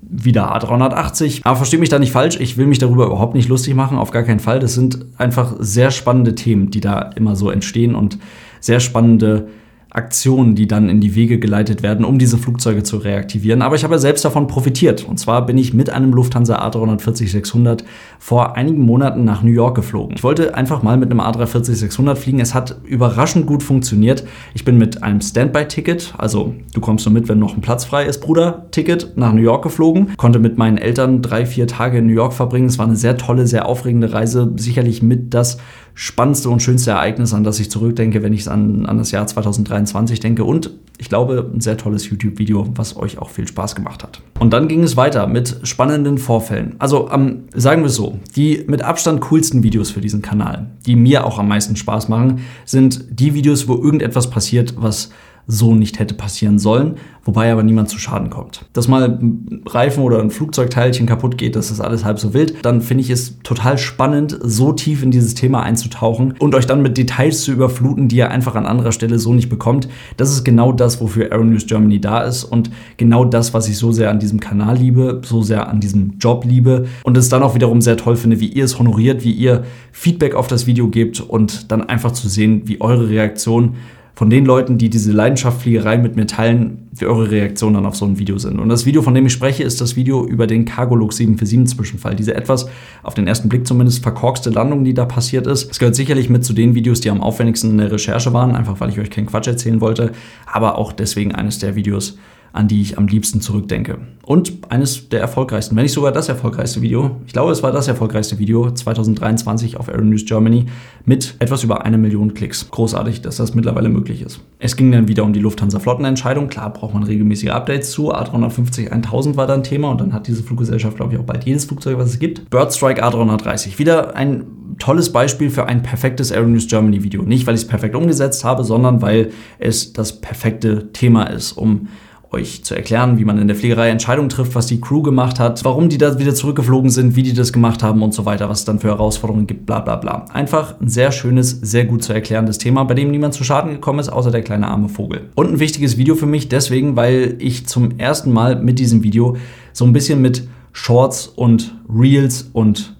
wieder 0.00 0.54
A380. 0.56 1.40
Aber 1.44 1.56
verstehe 1.56 1.80
mich 1.80 1.88
da 1.88 1.98
nicht 1.98 2.12
falsch, 2.12 2.38
ich 2.38 2.56
will 2.56 2.66
mich 2.66 2.78
darüber 2.78 3.06
überhaupt 3.06 3.34
nicht 3.34 3.48
lustig 3.48 3.74
machen, 3.74 3.98
auf 3.98 4.10
gar 4.10 4.22
keinen 4.22 4.40
Fall. 4.40 4.58
Das 4.58 4.74
sind 4.74 5.06
einfach 5.18 5.54
sehr 5.58 5.90
spannende 5.90 6.34
Themen, 6.34 6.70
die 6.70 6.80
da 6.80 7.10
immer 7.16 7.36
so 7.36 7.50
entstehen 7.50 7.94
und 7.94 8.18
sehr 8.60 8.80
spannende 8.80 9.48
Aktionen, 9.94 10.54
die 10.54 10.66
dann 10.66 10.88
in 10.88 11.00
die 11.00 11.14
Wege 11.14 11.38
geleitet 11.38 11.82
werden, 11.82 12.06
um 12.06 12.18
diese 12.18 12.38
Flugzeuge 12.38 12.82
zu 12.82 12.96
reaktivieren. 12.96 13.60
Aber 13.60 13.76
ich 13.76 13.84
habe 13.84 13.98
selbst 13.98 14.24
davon 14.24 14.46
profitiert. 14.46 15.04
Und 15.06 15.18
zwar 15.18 15.44
bin 15.44 15.58
ich 15.58 15.74
mit 15.74 15.90
einem 15.90 16.12
Lufthansa 16.12 16.66
A340-600 16.66 17.84
vor 18.18 18.56
einigen 18.56 18.80
Monaten 18.80 19.24
nach 19.24 19.42
New 19.42 19.50
York 19.50 19.74
geflogen. 19.74 20.16
Ich 20.16 20.24
wollte 20.24 20.54
einfach 20.54 20.82
mal 20.82 20.96
mit 20.96 21.10
einem 21.10 21.20
A340-600 21.20 22.14
fliegen. 22.14 22.40
Es 22.40 22.54
hat 22.54 22.80
überraschend 22.84 23.46
gut 23.46 23.62
funktioniert. 23.62 24.24
Ich 24.54 24.64
bin 24.64 24.78
mit 24.78 25.02
einem 25.02 25.20
Standby-Ticket, 25.20 26.14
also 26.16 26.54
du 26.72 26.80
kommst 26.80 27.04
nur 27.04 27.12
mit, 27.12 27.28
wenn 27.28 27.38
noch 27.38 27.54
ein 27.54 27.60
Platz 27.60 27.84
frei 27.84 28.06
ist, 28.06 28.20
Bruder, 28.20 28.68
Ticket 28.70 29.12
nach 29.16 29.34
New 29.34 29.42
York 29.42 29.62
geflogen. 29.62 30.16
Konnte 30.16 30.38
mit 30.38 30.56
meinen 30.56 30.78
Eltern 30.78 31.20
drei, 31.20 31.44
vier 31.44 31.66
Tage 31.66 31.98
in 31.98 32.06
New 32.06 32.14
York 32.14 32.32
verbringen. 32.32 32.66
Es 32.66 32.78
war 32.78 32.86
eine 32.86 32.96
sehr 32.96 33.18
tolle, 33.18 33.46
sehr 33.46 33.66
aufregende 33.66 34.12
Reise. 34.14 34.52
Sicherlich 34.56 35.02
mit 35.02 35.34
das 35.34 35.58
spannendste 35.94 36.48
und 36.48 36.62
schönste 36.62 36.92
Ereignis, 36.92 37.34
an 37.34 37.44
das 37.44 37.60
ich 37.60 37.70
zurückdenke, 37.70 38.22
wenn 38.22 38.32
ich 38.32 38.48
an, 38.50 38.86
an 38.86 38.98
das 38.98 39.10
Jahr 39.10 39.26
2023 39.26 40.20
denke. 40.20 40.44
Und 40.44 40.70
ich 40.98 41.08
glaube, 41.08 41.50
ein 41.52 41.60
sehr 41.60 41.76
tolles 41.76 42.08
YouTube-Video, 42.08 42.68
was 42.74 42.96
euch 42.96 43.18
auch 43.18 43.30
viel 43.30 43.46
Spaß 43.46 43.74
gemacht 43.74 44.02
hat. 44.02 44.20
Und 44.38 44.52
dann 44.52 44.68
ging 44.68 44.82
es 44.82 44.96
weiter 44.96 45.26
mit 45.26 45.60
spannenden 45.64 46.18
Vorfällen. 46.18 46.76
Also 46.78 47.10
ähm, 47.10 47.44
sagen 47.54 47.82
wir 47.82 47.86
es 47.86 47.96
so, 47.96 48.18
die 48.36 48.64
mit 48.66 48.82
Abstand 48.82 49.20
coolsten 49.22 49.62
Videos 49.62 49.90
für 49.90 50.00
diesen 50.00 50.22
Kanal, 50.22 50.70
die 50.86 50.96
mir 50.96 51.26
auch 51.26 51.38
am 51.38 51.48
meisten 51.48 51.76
Spaß 51.76 52.08
machen, 52.08 52.42
sind 52.64 53.04
die 53.10 53.34
Videos, 53.34 53.68
wo 53.68 53.74
irgendetwas 53.74 54.30
passiert, 54.30 54.74
was 54.76 55.10
so 55.46 55.74
nicht 55.74 55.98
hätte 55.98 56.14
passieren 56.14 56.58
sollen, 56.58 56.94
wobei 57.24 57.52
aber 57.52 57.62
niemand 57.62 57.88
zu 57.88 57.98
Schaden 57.98 58.30
kommt. 58.30 58.64
Dass 58.72 58.88
mal 58.88 59.04
ein 59.04 59.62
Reifen 59.66 60.02
oder 60.02 60.20
ein 60.20 60.30
Flugzeugteilchen 60.30 61.06
kaputt 61.06 61.36
geht, 61.36 61.56
das 61.56 61.70
ist 61.70 61.80
alles 61.80 62.04
halb 62.04 62.18
so 62.18 62.32
wild, 62.32 62.64
dann 62.64 62.80
finde 62.80 63.02
ich 63.02 63.10
es 63.10 63.38
total 63.42 63.78
spannend, 63.78 64.38
so 64.42 64.72
tief 64.72 65.02
in 65.02 65.10
dieses 65.10 65.34
Thema 65.34 65.62
einzutauchen 65.62 66.34
und 66.38 66.54
euch 66.54 66.66
dann 66.66 66.82
mit 66.82 66.96
Details 66.96 67.42
zu 67.42 67.52
überfluten, 67.52 68.08
die 68.08 68.16
ihr 68.16 68.30
einfach 68.30 68.54
an 68.54 68.66
anderer 68.66 68.92
Stelle 68.92 69.18
so 69.18 69.34
nicht 69.34 69.48
bekommt. 69.48 69.88
Das 70.16 70.30
ist 70.30 70.44
genau 70.44 70.72
das, 70.72 71.00
wofür 71.00 71.32
Aero 71.32 71.44
News 71.44 71.66
Germany 71.66 72.00
da 72.00 72.22
ist 72.22 72.44
und 72.44 72.70
genau 72.96 73.24
das, 73.24 73.52
was 73.52 73.68
ich 73.68 73.76
so 73.76 73.92
sehr 73.92 74.10
an 74.10 74.20
diesem 74.20 74.40
Kanal 74.40 74.76
liebe, 74.76 75.20
so 75.24 75.42
sehr 75.42 75.68
an 75.68 75.80
diesem 75.80 76.18
Job 76.18 76.44
liebe 76.44 76.86
und 77.02 77.16
es 77.16 77.28
dann 77.28 77.42
auch 77.42 77.54
wiederum 77.54 77.80
sehr 77.80 77.96
toll 77.96 78.16
finde, 78.16 78.40
wie 78.40 78.48
ihr 78.48 78.64
es 78.64 78.78
honoriert, 78.78 79.24
wie 79.24 79.32
ihr 79.32 79.64
Feedback 79.90 80.34
auf 80.34 80.46
das 80.46 80.66
Video 80.66 80.88
gebt 80.88 81.20
und 81.20 81.70
dann 81.72 81.82
einfach 81.82 82.12
zu 82.12 82.28
sehen, 82.28 82.62
wie 82.66 82.80
eure 82.80 83.08
Reaktion 83.08 83.74
von 84.22 84.30
den 84.30 84.46
Leuten, 84.46 84.78
die 84.78 84.88
diese 84.88 85.10
Leidenschaft 85.10 85.62
Fliegerei 85.62 85.98
mit 85.98 86.14
mir 86.14 86.28
teilen, 86.28 86.86
wie 86.92 87.06
eure 87.06 87.32
Reaktionen 87.32 87.74
dann 87.74 87.86
auf 87.86 87.96
so 87.96 88.04
ein 88.04 88.20
Video 88.20 88.38
sind. 88.38 88.60
Und 88.60 88.68
das 88.68 88.86
Video, 88.86 89.02
von 89.02 89.14
dem 89.16 89.26
ich 89.26 89.32
spreche, 89.32 89.64
ist 89.64 89.80
das 89.80 89.96
Video 89.96 90.24
über 90.24 90.46
den 90.46 90.64
Cargolux 90.64 91.16
747 91.16 91.76
Zwischenfall. 91.76 92.14
Diese 92.14 92.32
etwas, 92.32 92.68
auf 93.02 93.14
den 93.14 93.26
ersten 93.26 93.48
Blick 93.48 93.66
zumindest, 93.66 94.00
verkorkste 94.00 94.50
Landung, 94.50 94.84
die 94.84 94.94
da 94.94 95.06
passiert 95.06 95.48
ist. 95.48 95.72
Es 95.72 95.80
gehört 95.80 95.96
sicherlich 95.96 96.30
mit 96.30 96.44
zu 96.44 96.52
den 96.52 96.76
Videos, 96.76 97.00
die 97.00 97.10
am 97.10 97.20
aufwendigsten 97.20 97.72
in 97.72 97.78
der 97.78 97.90
Recherche 97.90 98.32
waren, 98.32 98.54
einfach 98.54 98.78
weil 98.78 98.90
ich 98.90 99.00
euch 99.00 99.10
keinen 99.10 99.26
Quatsch 99.26 99.48
erzählen 99.48 99.80
wollte, 99.80 100.12
aber 100.46 100.78
auch 100.78 100.92
deswegen 100.92 101.34
eines 101.34 101.58
der 101.58 101.74
Videos, 101.74 102.16
an 102.52 102.68
die 102.68 102.82
ich 102.82 102.98
am 102.98 103.06
liebsten 103.06 103.40
zurückdenke. 103.40 103.98
Und 104.24 104.52
eines 104.68 105.08
der 105.08 105.20
erfolgreichsten, 105.20 105.74
wenn 105.74 105.82
nicht 105.82 105.92
sogar 105.92 106.12
das 106.12 106.28
erfolgreichste 106.28 106.80
Video, 106.80 107.16
ich 107.26 107.32
glaube, 107.32 107.50
es 107.50 107.62
war 107.62 107.72
das 107.72 107.88
erfolgreichste 107.88 108.38
Video 108.38 108.70
2023 108.70 109.78
auf 109.78 109.88
Aero 109.88 110.02
News 110.02 110.24
Germany 110.24 110.66
mit 111.04 111.34
etwas 111.40 111.64
über 111.64 111.84
eine 111.84 111.98
Million 111.98 112.32
Klicks. 112.34 112.70
Großartig, 112.70 113.22
dass 113.22 113.36
das 113.36 113.54
mittlerweile 113.54 113.88
möglich 113.88 114.22
ist. 114.22 114.40
Es 114.58 114.76
ging 114.76 114.92
dann 114.92 115.08
wieder 115.08 115.24
um 115.24 115.32
die 115.32 115.40
Lufthansa-Flottenentscheidung. 115.40 116.48
Klar 116.48 116.72
braucht 116.72 116.94
man 116.94 117.02
regelmäßige 117.02 117.50
Updates 117.50 117.90
zu. 117.90 118.14
A350 118.14 118.90
1000 118.90 119.36
war 119.36 119.46
dann 119.46 119.64
Thema 119.64 119.90
und 119.90 120.00
dann 120.00 120.12
hat 120.12 120.28
diese 120.28 120.42
Fluggesellschaft, 120.44 120.96
glaube 120.96 121.14
ich, 121.14 121.18
auch 121.18 121.24
bald 121.24 121.44
jedes 121.44 121.64
Flugzeug, 121.64 121.98
was 121.98 122.10
es 122.10 122.18
gibt. 122.18 122.48
Birdstrike 122.50 123.04
A330. 123.04 123.78
Wieder 123.78 124.14
ein 124.14 124.44
tolles 124.78 125.12
Beispiel 125.12 125.50
für 125.50 125.66
ein 125.66 125.82
perfektes 125.82 126.30
Aero 126.30 126.46
News 126.46 126.68
Germany 126.68 127.02
Video. 127.02 127.22
Nicht, 127.22 127.46
weil 127.46 127.54
ich 127.54 127.62
es 127.62 127.66
perfekt 127.66 127.96
umgesetzt 127.96 128.44
habe, 128.44 128.62
sondern 128.62 129.02
weil 129.02 129.30
es 129.58 129.92
das 129.92 130.20
perfekte 130.20 130.92
Thema 130.92 131.24
ist, 131.24 131.52
um 131.52 131.88
euch 132.32 132.64
zu 132.64 132.74
erklären, 132.74 133.18
wie 133.18 133.24
man 133.24 133.38
in 133.38 133.46
der 133.46 133.56
Fliegerei 133.56 133.90
Entscheidungen 133.90 134.28
trifft, 134.28 134.54
was 134.54 134.66
die 134.66 134.80
Crew 134.80 135.02
gemacht 135.02 135.38
hat, 135.38 135.64
warum 135.64 135.88
die 135.88 135.98
da 135.98 136.18
wieder 136.18 136.34
zurückgeflogen 136.34 136.90
sind, 136.90 137.14
wie 137.16 137.22
die 137.22 137.34
das 137.34 137.52
gemacht 137.52 137.82
haben 137.82 138.02
und 138.02 138.14
so 138.14 138.24
weiter, 138.24 138.48
was 138.48 138.60
es 138.60 138.64
dann 138.64 138.80
für 138.80 138.88
Herausforderungen 138.88 139.46
gibt, 139.46 139.66
bla 139.66 139.80
bla 139.80 139.96
bla. 139.96 140.24
Einfach 140.32 140.80
ein 140.80 140.88
sehr 140.88 141.12
schönes, 141.12 141.50
sehr 141.50 141.84
gut 141.84 142.02
zu 142.02 142.12
erklärendes 142.12 142.58
Thema, 142.58 142.84
bei 142.84 142.94
dem 142.94 143.10
niemand 143.10 143.34
zu 143.34 143.44
Schaden 143.44 143.72
gekommen 143.72 143.98
ist, 143.98 144.08
außer 144.08 144.30
der 144.30 144.42
kleine 144.42 144.68
arme 144.68 144.88
Vogel. 144.88 145.30
Und 145.34 145.52
ein 145.52 145.60
wichtiges 145.60 145.96
Video 145.96 146.14
für 146.14 146.26
mich 146.26 146.48
deswegen, 146.48 146.96
weil 146.96 147.36
ich 147.38 147.66
zum 147.66 147.98
ersten 147.98 148.32
Mal 148.32 148.56
mit 148.56 148.78
diesem 148.78 149.02
Video 149.02 149.36
so 149.72 149.84
ein 149.84 149.92
bisschen 149.92 150.22
mit 150.22 150.48
Shorts 150.72 151.26
und 151.26 151.74
Reels 151.88 152.48
und 152.52 152.96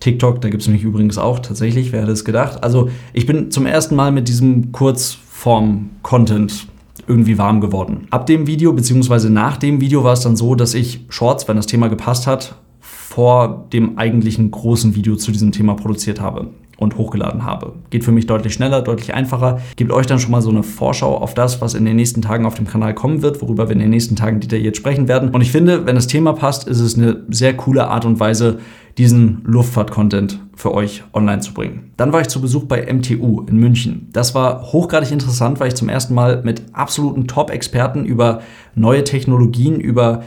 TikTok, 0.00 0.40
da 0.40 0.48
gibt 0.48 0.62
es 0.62 0.68
mich 0.68 0.84
übrigens 0.84 1.18
auch 1.18 1.40
tatsächlich, 1.40 1.90
wer 1.90 2.02
hätte 2.02 2.12
es 2.12 2.24
gedacht. 2.24 2.62
Also 2.62 2.88
ich 3.12 3.26
bin 3.26 3.50
zum 3.50 3.66
ersten 3.66 3.96
Mal 3.96 4.12
mit 4.12 4.28
diesem 4.28 4.70
Kurzform-Content 4.70 6.68
irgendwie 7.06 7.38
warm 7.38 7.60
geworden. 7.60 8.06
Ab 8.10 8.26
dem 8.26 8.46
Video, 8.46 8.72
beziehungsweise 8.72 9.30
nach 9.30 9.56
dem 9.56 9.80
Video 9.80 10.04
war 10.04 10.12
es 10.12 10.20
dann 10.20 10.36
so, 10.36 10.54
dass 10.54 10.74
ich 10.74 11.06
Shorts, 11.08 11.48
wenn 11.48 11.56
das 11.56 11.66
Thema 11.66 11.88
gepasst 11.88 12.26
hat, 12.26 12.56
vor 12.80 13.66
dem 13.72 13.98
eigentlichen 13.98 14.50
großen 14.50 14.94
Video 14.94 15.16
zu 15.16 15.32
diesem 15.32 15.52
Thema 15.52 15.74
produziert 15.74 16.20
habe 16.20 16.48
und 16.76 16.96
hochgeladen 16.98 17.44
habe. 17.44 17.72
Geht 17.90 18.04
für 18.04 18.12
mich 18.12 18.26
deutlich 18.26 18.52
schneller, 18.52 18.82
deutlich 18.82 19.14
einfacher. 19.14 19.60
Gebt 19.76 19.92
euch 19.92 20.06
dann 20.06 20.18
schon 20.18 20.30
mal 20.30 20.42
so 20.42 20.50
eine 20.50 20.62
Vorschau 20.62 21.16
auf 21.16 21.34
das, 21.34 21.60
was 21.60 21.74
in 21.74 21.84
den 21.84 21.96
nächsten 21.96 22.20
Tagen 22.20 22.44
auf 22.44 22.54
dem 22.54 22.66
Kanal 22.66 22.94
kommen 22.94 23.22
wird, 23.22 23.40
worüber 23.40 23.68
wir 23.68 23.72
in 23.72 23.78
den 23.78 23.90
nächsten 23.90 24.16
Tagen 24.16 24.40
detailliert 24.40 24.76
sprechen 24.76 25.08
werden. 25.08 25.30
Und 25.30 25.40
ich 25.40 25.52
finde, 25.52 25.86
wenn 25.86 25.94
das 25.94 26.06
Thema 26.06 26.34
passt, 26.34 26.68
ist 26.68 26.80
es 26.80 26.96
eine 26.96 27.22
sehr 27.28 27.56
coole 27.56 27.88
Art 27.88 28.04
und 28.04 28.20
Weise, 28.20 28.58
diesen 28.98 29.42
Luftfahrt-Content 29.44 30.40
für 30.54 30.72
euch 30.72 31.04
online 31.12 31.40
zu 31.40 31.52
bringen. 31.52 31.92
Dann 31.96 32.12
war 32.12 32.22
ich 32.22 32.28
zu 32.28 32.40
Besuch 32.40 32.64
bei 32.64 32.90
MTU 32.92 33.44
in 33.46 33.58
München. 33.58 34.08
Das 34.12 34.34
war 34.34 34.72
hochgradig 34.72 35.12
interessant, 35.12 35.60
weil 35.60 35.68
ich 35.68 35.74
zum 35.74 35.90
ersten 35.90 36.14
Mal 36.14 36.42
mit 36.42 36.62
absoluten 36.72 37.26
Top-Experten 37.26 38.06
über 38.06 38.40
neue 38.74 39.04
Technologien, 39.04 39.80
über 39.80 40.22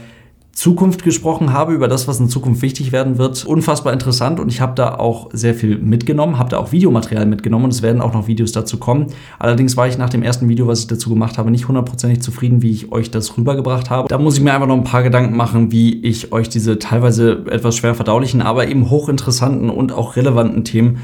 Zukunft 0.52 1.04
gesprochen 1.04 1.52
habe, 1.52 1.72
über 1.72 1.88
das, 1.88 2.08
was 2.08 2.20
in 2.20 2.28
Zukunft 2.28 2.62
wichtig 2.62 2.92
werden 2.92 3.18
wird. 3.18 3.44
Unfassbar 3.44 3.92
interessant 3.92 4.40
und 4.40 4.48
ich 4.48 4.60
habe 4.60 4.74
da 4.74 4.96
auch 4.96 5.30
sehr 5.32 5.54
viel 5.54 5.78
mitgenommen, 5.78 6.38
habe 6.38 6.50
da 6.50 6.58
auch 6.58 6.72
Videomaterial 6.72 7.24
mitgenommen 7.24 7.66
und 7.66 7.72
es 7.72 7.82
werden 7.82 8.02
auch 8.02 8.12
noch 8.12 8.26
Videos 8.26 8.52
dazu 8.52 8.78
kommen. 8.78 9.06
Allerdings 9.38 9.76
war 9.76 9.88
ich 9.88 9.96
nach 9.96 10.10
dem 10.10 10.22
ersten 10.22 10.48
Video, 10.48 10.66
was 10.66 10.80
ich 10.80 10.86
dazu 10.88 11.08
gemacht 11.08 11.38
habe, 11.38 11.50
nicht 11.50 11.68
hundertprozentig 11.68 12.20
zufrieden, 12.20 12.62
wie 12.62 12.70
ich 12.70 12.92
euch 12.92 13.10
das 13.10 13.36
rübergebracht 13.38 13.90
habe. 13.90 14.08
Da 14.08 14.18
muss 14.18 14.36
ich 14.36 14.42
mir 14.42 14.52
einfach 14.52 14.66
noch 14.66 14.76
ein 14.76 14.84
paar 14.84 15.02
Gedanken 15.02 15.36
machen, 15.36 15.72
wie 15.72 16.00
ich 16.04 16.32
euch 16.32 16.48
diese 16.48 16.78
teilweise 16.78 17.44
etwas 17.50 17.76
schwer 17.76 17.94
verdaulichen, 17.94 18.42
aber 18.42 18.68
eben 18.68 18.90
hochinteressanten 18.90 19.70
und 19.70 19.92
auch 19.92 20.16
relevanten 20.16 20.64
Themen 20.64 20.98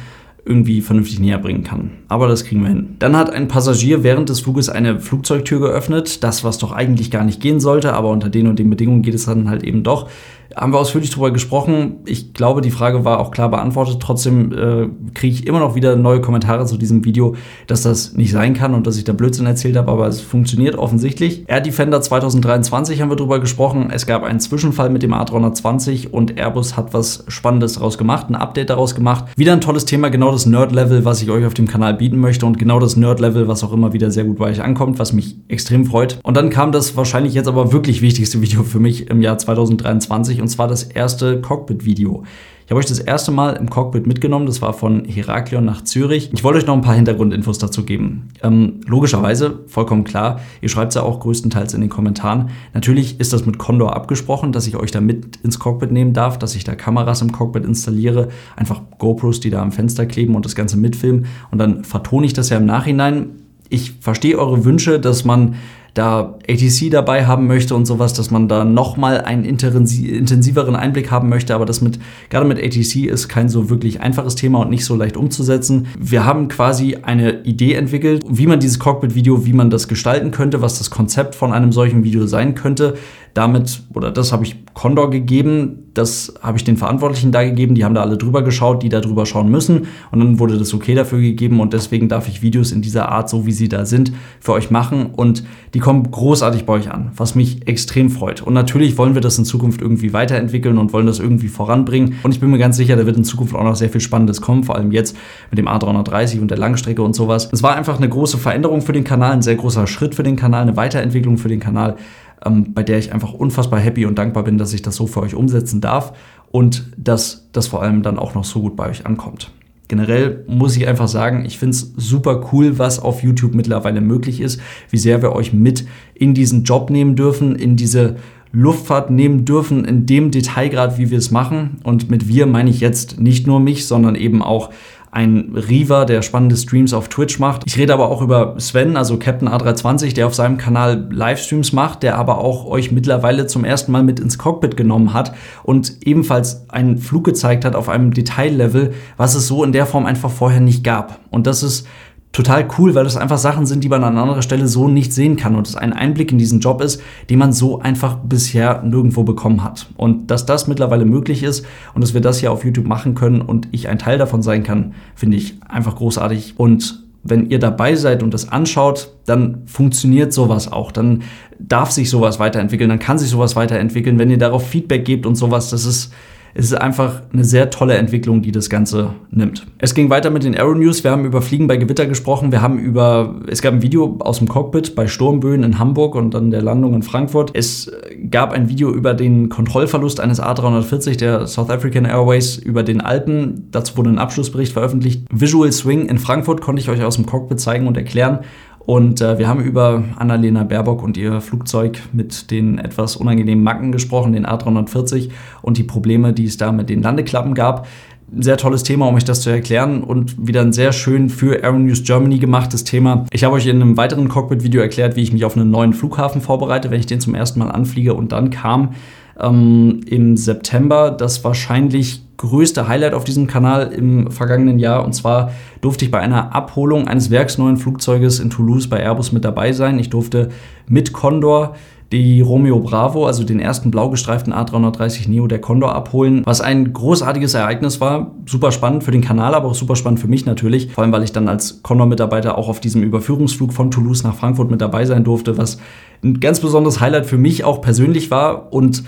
irgendwie 0.47 0.81
vernünftig 0.81 1.19
näher 1.19 1.39
bringen 1.39 1.65
kann. 1.65 1.91
Aber 2.09 2.29
das 2.29 2.45
kriegen 2.45 2.63
wir 2.63 2.69
hin. 2.69 2.97
Dann 3.01 3.17
hat 3.17 3.31
ein 3.31 3.49
Passagier 3.49 4.05
während 4.05 4.29
des 4.29 4.41
Fluges 4.41 4.69
eine 4.69 5.01
Flugzeugtür 5.01 5.59
geöffnet, 5.59 6.23
das 6.23 6.45
was 6.45 6.59
doch 6.59 6.71
eigentlich 6.71 7.11
gar 7.11 7.25
nicht 7.25 7.41
gehen 7.41 7.59
sollte, 7.59 7.93
aber 7.93 8.11
unter 8.11 8.31
den 8.31 8.47
und 8.47 8.59
den 8.59 8.71
Bedingungen 8.71 9.03
geht 9.03 9.15
es 9.15 9.27
dann 9.27 9.51
halt 9.51 9.65
eben 9.65 9.83
doch 9.83 10.09
haben 10.57 10.73
wir 10.73 10.79
ausführlich 10.79 11.11
darüber 11.11 11.31
gesprochen. 11.31 11.99
Ich 12.07 12.33
glaube, 12.33 12.63
die 12.63 12.71
Frage 12.71 13.05
war 13.05 13.21
auch 13.21 13.31
klar 13.31 13.51
beantwortet. 13.51 13.99
Trotzdem 14.01 14.53
äh, 14.53 14.89
kriege 15.13 15.35
ich 15.35 15.47
immer 15.47 15.59
noch 15.59 15.75
wieder 15.75 15.97
neue 15.97 16.23
Kommentare 16.23 16.65
zu 16.65 16.79
diesem 16.79 17.05
Video, 17.05 17.37
dass 17.67 17.83
das 17.83 18.15
nicht 18.15 18.33
sein 18.33 18.55
kann 18.55 18.73
und 18.73 18.87
dass 18.87 18.97
ich 18.97 19.05
da 19.05 19.13
Blödsinn 19.13 19.45
erzählt 19.45 19.77
habe, 19.77 19.93
aber 19.93 20.07
es 20.07 20.23
funktioniert 20.23 20.77
offensichtlich. 20.77 21.45
Air 21.47 21.61
Defender 21.61 22.01
2023 22.01 23.03
haben 23.03 23.11
wir 23.11 23.17
darüber 23.17 23.39
gesprochen. 23.39 23.91
Es 23.93 24.07
gab 24.07 24.23
einen 24.23 24.41
Zwischenfall 24.41 24.89
mit 24.89 25.03
dem 25.03 25.13
A320 25.13 26.09
und 26.09 26.39
Airbus 26.39 26.77
hat 26.77 26.95
was 26.95 27.25
Spannendes 27.29 27.75
daraus 27.75 27.99
gemacht, 27.99 28.31
ein 28.31 28.35
Update 28.35 28.71
daraus 28.71 28.95
gemacht. 28.95 29.27
Wieder 29.37 29.53
ein 29.53 29.61
tolles 29.61 29.85
Thema, 29.85 30.09
genau 30.09 30.33
das 30.33 30.47
Nerd-Level, 30.47 31.05
was 31.05 31.21
ich 31.21 31.31
euch 31.31 31.45
auf 31.45 31.55
dem 31.55 31.67
Kanal 31.67 31.93
bieten 31.95 32.19
möchte 32.19 32.47
und 32.47 32.59
genau 32.59 32.81
das 32.81 32.97
Nerd-Level, 32.97 33.47
was 33.47 33.63
auch 33.63 33.73
immer 33.73 33.93
wieder 33.93 34.11
sehr 34.11 34.25
gut 34.25 34.39
bei 34.39 34.47
euch 34.47 34.63
ankommt, 34.63 34.99
was 34.99 35.13
mich 35.13 35.37
extrem 35.49 35.85
freut. 35.85 36.19
Und 36.23 36.35
dann 36.35 36.49
kam 36.49 36.73
das 36.73 36.97
wahrscheinlich 36.97 37.35
jetzt 37.35 37.49
aber 37.49 37.73
wirklich 37.73 38.01
wichtigste 38.01 38.41
Video 38.41 38.63
für 38.63 38.81
mich 38.81 39.11
im 39.11 39.21
Jahr 39.21 39.37
2023 39.37 40.46
und 40.47 40.51
zwar 40.51 40.69
das 40.69 40.85
erste 40.85 41.41
Cockpit-Video. 41.41 42.23
Ich 42.67 42.71
habe 42.71 42.79
euch 42.79 42.87
das 42.87 43.01
erste 43.01 43.33
Mal 43.33 43.55
im 43.55 43.69
Cockpit 43.69 44.07
mitgenommen, 44.07 44.47
das 44.47 44.63
war 44.63 44.73
von 44.75 45.05
Heraklion 45.05 45.65
nach 45.65 45.83
Zürich. 45.83 46.31
Ich 46.33 46.45
wollte 46.45 46.61
euch 46.61 46.67
noch 46.67 46.75
ein 46.75 46.83
paar 46.83 46.95
Hintergrundinfos 46.95 47.59
dazu 47.59 47.85
geben. 47.85 48.29
Ähm, 48.45 48.81
logischerweise, 48.87 49.65
vollkommen 49.67 50.05
klar, 50.05 50.39
ihr 50.61 50.69
schreibt 50.69 50.91
es 50.91 50.95
ja 50.95 51.03
auch 51.03 51.19
größtenteils 51.19 51.75
in 51.75 51.81
den 51.81 51.91
Kommentaren. 51.91 52.51
Natürlich 52.75 53.19
ist 53.19 53.33
das 53.33 53.45
mit 53.45 53.59
Condor 53.59 53.97
abgesprochen, 53.97 54.53
dass 54.53 54.69
ich 54.69 54.77
euch 54.77 54.93
da 54.93 55.01
mit 55.01 55.35
ins 55.43 55.59
Cockpit 55.59 55.91
nehmen 55.91 56.13
darf, 56.13 56.39
dass 56.39 56.55
ich 56.55 56.63
da 56.63 56.77
Kameras 56.77 57.23
im 57.23 57.33
Cockpit 57.33 57.65
installiere, 57.65 58.29
einfach 58.55 58.83
GoPros, 58.99 59.41
die 59.41 59.51
da 59.51 59.63
am 59.63 59.73
Fenster 59.73 60.07
kleben 60.07 60.37
und 60.37 60.45
das 60.45 60.55
Ganze 60.55 60.77
mitfilmen. 60.77 61.27
Und 61.51 61.59
dann 61.59 61.83
vertone 61.83 62.25
ich 62.25 62.35
das 62.35 62.51
ja 62.51 62.59
im 62.59 62.67
Nachhinein. 62.67 63.31
Ich 63.69 63.95
verstehe 64.01 64.39
eure 64.39 64.65
Wünsche, 64.65 65.01
dass 65.01 65.25
man 65.25 65.57
da 65.97 66.39
ATC 66.47 66.91
dabei 66.91 67.27
haben 67.27 67.47
möchte 67.47 67.75
und 67.75 67.87
sowas, 67.87 68.13
dass 68.13 68.31
man 68.31 68.49
da 68.49 68.65
nochmal 68.65 69.23
einen 69.23 69.45
intensiveren 69.45 70.77
Einblick 70.77 71.11
haben 71.11 71.31
möchte, 71.31 71.55
aber 71.55 71.65
das 71.65 71.81
mit, 71.81 71.99
gerade 72.29 72.47
mit 72.47 72.59
ATC 72.59 73.07
ist 73.07 73.29
kein 73.29 73.49
so 73.49 73.71
wirklich 73.71 74.01
einfaches 74.03 74.35
Thema 74.35 74.61
und 74.61 74.69
nicht 74.69 74.85
so 74.85 74.95
leicht 74.95 75.17
umzusetzen. 75.17 75.87
Wir 75.99 76.27
haben 76.27 76.49
quasi 76.49 76.97
eine 76.97 77.43
Idee 77.45 77.73
entwickelt, 77.73 78.23
wie 78.29 78.47
man 78.47 78.61
dieses 78.61 78.79
Cockpit-Video, 78.79 79.47
wie 79.47 79.55
man 79.55 79.71
das 79.71 79.89
gestalten 79.89 80.33
könnte, 80.33 80.61
was 80.61 80.77
das 80.77 80.91
Konzept 80.91 81.35
von 81.35 81.53
einem 81.53 81.73
solchen 81.73 82.05
Video 82.05 82.27
sein 82.27 82.55
könnte. 82.55 82.97
Damit, 83.33 83.83
oder 83.95 84.11
das 84.11 84.33
habe 84.33 84.45
ich 84.45 84.57
Condor 84.77 85.09
gegeben, 85.09 85.85
das 85.95 86.35
habe 86.43 86.59
ich 86.59 86.65
den 86.65 86.77
Verantwortlichen 86.77 87.33
da 87.33 87.43
gegeben, 87.43 87.75
die 87.75 87.83
haben 87.83 87.95
da 87.95 88.03
alle 88.03 88.19
drüber 88.19 88.43
geschaut, 88.43 88.83
die 88.83 88.91
da 88.91 89.01
drüber 89.01 89.25
schauen 89.25 89.51
müssen. 89.51 89.87
Und 90.13 90.19
dann 90.19 90.39
wurde 90.39 90.59
das 90.59 90.75
okay 90.75 90.95
dafür 90.95 91.19
gegeben. 91.19 91.61
Und 91.61 91.73
deswegen 91.73 92.11
darf 92.11 92.29
ich 92.29 92.43
Videos 92.43 92.73
in 92.73 92.83
dieser 92.83 93.09
Art, 93.09 93.31
so 93.31 93.47
wie 93.47 93.53
sie 93.53 93.71
da 93.71 93.87
sind, 93.87 94.13
für 94.39 94.53
euch 94.53 94.71
machen. 94.71 95.07
Und 95.17 95.45
die 95.73 95.79
kommen 95.79 96.11
großartig 96.11 96.67
bei 96.67 96.75
euch 96.75 96.91
an, 96.91 97.11
was 97.17 97.35
mich 97.35 97.67
extrem 97.67 98.11
freut. 98.11 98.43
Und 98.43 98.53
natürlich 98.53 98.99
wollen 98.99 99.15
wir 99.15 99.23
das 99.23 99.39
in 99.39 99.47
Zukunft 99.47 99.81
irgendwie 99.81 100.13
weiterentwickeln 100.13 100.77
und 100.77 100.93
wollen 100.93 101.07
das 101.07 101.21
irgendwie 101.21 101.49
voranbringen. 101.49 102.17
Und 102.23 102.33
ich 102.33 102.41
bin 102.41 102.51
mir 102.51 102.59
ganz 102.59 102.77
sicher, 102.77 102.97
da 102.97 103.07
wird 103.07 103.17
in 103.17 103.25
Zukunft 103.25 103.55
auch 103.55 103.65
noch 103.65 103.77
sehr 103.77 103.89
viel 103.89 104.03
Spannendes 104.03 104.43
kommen, 104.43 104.63
vor 104.63 104.75
allem 104.75 104.93
jetzt 104.93 105.17
mit 105.51 105.59
dem 105.59 105.69
A330 105.69 106.43
und 106.43 106.51
der 106.51 106.59
Langstrecke 106.59 107.01
und 107.01 107.15
sowas. 107.15 107.49
Es 107.51 107.63
war 107.63 107.75
einfach 107.75 107.97
eine 107.97 108.11
große 108.11 108.37
Veränderung 108.37 108.83
für 108.83 108.93
den 108.93 109.05
Kanal, 109.05 109.33
ein 109.33 109.43
sehr 109.43 109.57
großer 109.57 109.87
Schritt 109.87 110.15
für 110.15 110.23
den 110.23 110.37
Kanal, 110.37 110.61
eine 110.61 110.77
Weiterentwicklung 110.77 111.39
für 111.39 111.49
den 111.49 111.61
Kanal 111.61 111.97
ähm, 112.45 112.75
bei 112.75 112.83
der 112.83 112.99
ich 112.99 113.13
einfach 113.13 113.33
unfassbar 113.33 113.81
happy 113.81 114.07
und 114.07 114.19
dankbar 114.19 114.45
bin, 114.45 114.59
dass 114.59 114.73
ich 114.73 114.83
das 114.83 114.97
so 114.97 115.07
für 115.07 115.21
euch 115.21 115.35
umsetzen 115.35 115.81
darf 115.81 116.13
und 116.51 116.87
dass 116.97 117.49
das 117.53 117.67
vor 117.67 117.83
allem 117.83 118.03
dann 118.03 118.19
auch 118.19 118.35
noch 118.35 118.45
so 118.45 118.61
gut 118.61 118.77
bei 118.77 118.89
euch 118.89 119.07
ankommt. 119.07 119.51
Generell 119.89 120.45
muss 120.49 120.77
ich 120.77 120.89
einfach 120.89 121.07
sagen, 121.07 121.45
ich 121.45 121.59
finde 121.59 121.77
es 121.77 121.93
super 121.97 122.49
cool, 122.53 122.79
was 122.79 122.99
auf 122.99 123.23
YouTube 123.23 123.55
mittlerweile 123.55 124.01
möglich 124.01 124.41
ist, 124.41 124.61
wie 124.91 124.99
sehr 124.99 125.23
wir 125.23 125.33
euch 125.33 125.53
mit 125.53 125.87
in 126.15 126.35
diesen 126.35 126.65
Job 126.65 126.91
nehmen 126.91 127.15
dürfen, 127.15 127.55
in 127.55 127.77
diese 127.77 128.17
Luftfahrt 128.53 129.11
nehmen 129.11 129.45
dürfen, 129.45 129.85
in 129.85 130.07
dem 130.07 130.31
Detailgrad, 130.31 130.99
wie 130.99 131.11
wir 131.11 131.19
es 131.19 131.31
machen. 131.31 131.79
Und 131.85 132.11
mit 132.11 132.27
wir 132.27 132.47
meine 132.47 132.71
ich 132.71 132.81
jetzt 132.81 133.21
nicht 133.21 133.47
nur 133.47 133.61
mich, 133.61 133.87
sondern 133.87 134.15
eben 134.17 134.43
auch 134.43 134.71
ein 135.17 135.55
Riva, 135.57 136.05
der 136.05 136.21
spannende 136.21 136.59
Streams 136.59 136.93
auf 136.93 137.09
Twitch 137.09 137.39
macht. 137.39 137.63
Ich 137.65 137.79
rede 137.79 137.95
aber 137.95 138.11
auch 138.11 138.21
über 138.21 138.55
Sven, 138.59 138.99
also 138.99 139.19
Captain 139.19 139.49
A320, 139.49 140.13
der 140.13 140.27
auf 140.27 140.35
seinem 140.35 140.59
Kanal 140.59 141.09
Livestreams 141.11 141.73
macht, 141.73 142.03
der 142.03 142.19
aber 142.19 142.37
auch 142.37 142.67
euch 142.67 142.93
mittlerweile 142.93 143.47
zum 143.47 143.65
ersten 143.65 143.93
Mal 143.93 144.03
mit 144.03 144.21
ins 144.21 144.37
Cockpit 144.37 144.77
genommen 144.77 145.15
hat 145.15 145.35
und 145.63 146.07
ebenfalls 146.07 146.69
einen 146.69 146.99
Flug 146.99 147.25
gezeigt 147.25 147.65
hat 147.65 147.75
auf 147.75 147.89
einem 147.89 148.13
Detaillevel, 148.13 148.93
was 149.17 149.35
es 149.35 149.47
so 149.47 149.65
in 149.65 149.73
der 149.73 149.87
Form 149.87 150.05
einfach 150.05 150.31
vorher 150.31 150.61
nicht 150.61 150.85
gab. 150.85 151.19
Und 151.31 151.47
das 151.47 151.63
ist 151.63 151.89
total 152.37 152.69
cool, 152.77 152.95
weil 152.95 153.05
das 153.05 153.17
einfach 153.17 153.39
Sachen 153.39 153.65
sind, 153.65 153.83
die 153.83 153.89
man 153.89 154.05
an 154.05 154.19
anderer 154.19 154.43
Stelle 154.43 154.69
so 154.69 154.89
nicht 154.89 155.15
sehen 155.15 155.37
kann 155.37 155.57
und 155.57 155.67
es 155.67 155.75
ein 155.75 155.95
Einblick 155.95 156.33
in 156.33 156.39
diesen 156.39 156.61
Job 156.61 156.83
ist, 156.83 157.03
den 157.31 157.39
man 157.39 157.55
so 157.55 157.81
einfach 157.81 158.17
bisher 158.17 158.83
nirgendwo 158.83 159.23
bekommen 159.23 159.65
hat. 159.65 159.87
Und 159.97 160.31
dass 160.31 160.45
das 160.45 160.67
mittlerweile 160.67 161.07
möglich 161.07 161.43
ist 161.43 161.65
und 161.95 162.05
dass 162.05 162.13
wir 162.13 162.21
das 162.21 162.39
hier 162.39 162.53
auf 162.53 162.63
YouTube 162.63 162.87
machen 162.87 163.15
können 163.15 163.41
und 163.41 163.69
ich 163.73 163.89
ein 163.89 163.99
Teil 163.99 164.19
davon 164.19 164.43
sein 164.43 164.65
kann, 164.65 164.93
finde 165.15 165.39
ich 165.39 165.55
einfach 165.67 165.97
großartig 165.97 166.55
und 166.59 167.03
wenn 167.23 167.49
ihr 167.49 167.59
dabei 167.59 167.97
seid 167.97 168.23
und 168.23 168.35
das 168.35 168.51
anschaut, 168.51 169.15
dann 169.25 169.63
funktioniert 169.67 170.33
sowas 170.33 170.71
auch. 170.71 170.93
Dann 170.93 171.23
darf 171.59 171.91
sich 171.91 172.09
sowas 172.11 172.39
weiterentwickeln, 172.39 172.91
dann 172.91 173.01
kann 173.01 173.19
sich 173.19 173.31
sowas 173.31 173.57
weiterentwickeln. 173.57 174.19
Wenn 174.19 174.31
ihr 174.31 174.39
darauf 174.39 174.69
Feedback 174.69 175.05
gebt 175.05 175.27
und 175.27 175.35
sowas, 175.35 175.71
das 175.71 175.87
ist, 175.87 176.13
es 176.59 176.67
ist 176.67 176.75
einfach 176.75 177.21
eine 177.35 177.45
sehr 177.45 177.69
tolle 177.69 177.95
Entwicklung, 177.99 178.41
die 178.41 178.51
das 178.51 178.71
Ganze 178.71 179.11
nimmt. 179.31 179.67
Es 179.77 179.95
ging 179.95 180.09
weiter 180.09 180.31
mit 180.31 180.43
den 180.43 180.57
Aero 180.57 180.75
News. 180.75 181.05
Wir 181.05 181.11
haben 181.11 181.27
über 181.27 181.43
Fliegen 181.43 181.67
bei 181.67 181.77
Gewitter 181.77 182.07
gesprochen. 182.07 182.51
Wir 182.51 182.63
haben 182.63 182.79
über, 182.79 183.35
es 183.47 183.61
gab 183.61 183.75
ein 183.75 183.83
Video 183.83 184.17
aus 184.21 184.39
dem 184.39 184.49
Cockpit 184.49 184.95
bei 184.95 185.07
Sturmböen 185.07 185.63
in 185.63 185.79
Hamburg 185.79 186.15
und 186.15 186.33
dann 186.33 186.51
der 186.51 186.63
Landung 186.63 186.95
in 186.95 187.03
Frankfurt. 187.03 187.51
Es 187.53 187.93
gab 188.31 188.53
ein 188.53 188.71
Video 188.71 188.91
über 188.91 189.13
den 189.13 189.51
Kontrollverlust 189.51 190.19
eines 190.19 190.43
A340 190.43 191.19
der 191.19 191.47
South 191.47 191.69
African 191.69 192.07
Airways 192.07 192.57
über 192.57 192.83
den 192.83 193.03
Alpen. 193.03 193.69
Dazu 193.71 193.99
wurde 193.99 194.09
ein 194.09 194.19
Abschlussbericht 194.19 194.73
veröffentlicht. 194.73 195.27
Visual 195.31 195.71
Swing 195.73 196.07
in 196.07 196.19
Frankfurt 196.19 196.63
konnte 196.63 196.81
ich 196.81 196.89
euch 196.89 197.05
aus 197.05 197.17
dem 197.17 197.27
Cockpit 197.27 197.61
zeigen 197.61 197.87
und 197.87 197.99
erklären. 197.99 198.39
Und 198.87 199.21
äh, 199.21 199.39
wir 199.39 199.49
haben 199.49 199.61
über 199.61 200.05
Annalena 200.17 200.63
Baerbock 200.63 201.03
und 201.03 201.17
ihr 201.17 201.41
Flugzeug 201.41 201.99
mit 202.13 202.53
den 202.53 202.79
etwas 202.79 203.17
unangenehmen 203.17 203.65
Macken 203.65 203.91
gesprochen, 203.91 204.33
den 204.33 204.47
A340 204.47 205.31
und 205.61 205.77
die 205.77 205.83
Probleme, 205.83 206.33
die 206.33 206.45
es 206.45 206.57
da 206.57 206.71
mit 206.71 206.89
den 206.89 207.03
Landeklappen 207.03 207.55
gab. 207.55 207.89
ein 208.33 208.43
sehr 208.43 208.57
tolles 208.57 208.85
Thema, 208.85 209.09
um 209.09 209.17
euch 209.17 209.25
das 209.25 209.41
zu 209.41 209.51
erklären 209.51 210.05
und 210.05 210.47
wieder 210.47 210.61
ein 210.61 210.73
sehr 210.73 210.93
schön 210.93 211.29
für 211.31 211.65
Aeronews 211.65 212.05
Germany 212.05 212.39
gemachtes 212.39 212.85
Thema. 212.85 213.27
Ich 213.33 213.43
habe 213.43 213.57
euch 213.57 213.67
in 213.67 213.83
einem 213.83 213.97
weiteren 213.97 214.29
Cockpit-Video 214.29 214.81
erklärt, 214.81 215.17
wie 215.17 215.23
ich 215.23 215.33
mich 215.33 215.45
auf 215.45 215.57
einen 215.57 215.71
neuen 215.71 215.93
Flughafen 215.93 216.41
vorbereite, 216.41 216.93
wenn 216.93 217.01
ich 217.01 217.07
den 217.07 217.21
zum 217.21 217.35
ersten 217.35 217.59
Mal 217.59 217.71
anfliege 217.73 218.15
und 218.15 218.31
dann 218.31 218.51
kam 218.51 218.95
ähm, 219.41 220.01
im 220.07 220.37
September 220.37 221.11
das 221.11 221.43
wahrscheinlich 221.43 222.26
größte 222.37 222.89
Highlight 222.89 223.15
auf 223.15 223.25
diesem 223.25 223.47
Kanal 223.47 223.93
im 223.93 224.31
vergangenen 224.31 224.79
Jahr. 224.79 225.05
Und 225.05 225.15
zwar 225.15 225.53
durfte 225.81 226.05
ich 226.05 226.11
bei 226.11 226.21
einer 226.21 226.55
Abholung 226.55 227.09
eines 227.09 227.31
werksneuen 227.31 227.77
Flugzeuges 227.77 228.41
in 228.41 228.51
Toulouse 228.51 228.89
bei 228.89 229.01
Airbus 229.01 229.33
mit 229.33 229.45
dabei 229.45 229.73
sein. 229.73 229.99
Ich 229.99 230.11
durfte 230.11 230.51
mit 230.89 231.13
Condor 231.13 231.75
die 232.13 232.41
Romeo 232.41 232.79
Bravo, 232.79 233.27
also 233.27 233.43
den 233.43 233.59
ersten 233.59 233.91
blau 233.91 234.11
gestreiften 234.11 234.53
A330 234.53 235.29
Neo 235.29 235.49
der 235.49 235.61
Condor 235.61 235.95
abholen, 235.95 236.43
was 236.45 236.61
ein 236.61 236.93
großartiges 236.93 237.55
Ereignis 237.55 238.01
war. 238.01 238.33
Super 238.47 238.71
spannend 238.71 239.03
für 239.03 239.11
den 239.11 239.23
Kanal, 239.23 239.55
aber 239.55 239.69
auch 239.69 239.75
super 239.75 239.97
spannend 239.97 240.21
für 240.21 240.29
mich 240.29 240.47
natürlich. 240.47 240.93
Vor 240.93 241.03
allem, 241.03 241.13
weil 241.13 241.25
ich 241.25 241.33
dann 241.33 241.49
als 241.49 241.83
Condor-Mitarbeiter 241.83 242.57
auch 242.57 242.69
auf 242.69 242.79
diesem 242.79 243.03
Überführungsflug 243.03 243.73
von 243.73 243.91
Toulouse 243.91 244.23
nach 244.23 244.37
Frankfurt 244.37 244.71
mit 244.71 244.81
dabei 244.81 245.05
sein 245.05 245.25
durfte, 245.25 245.59
was 245.59 245.79
ein 246.23 246.39
ganz 246.39 246.61
besonderes 246.61 247.01
Highlight 247.01 247.27
für 247.27 247.39
mich 247.39 247.65
auch 247.65 247.81
persönlich 247.81 248.31
war 248.31 248.73
und 248.73 249.03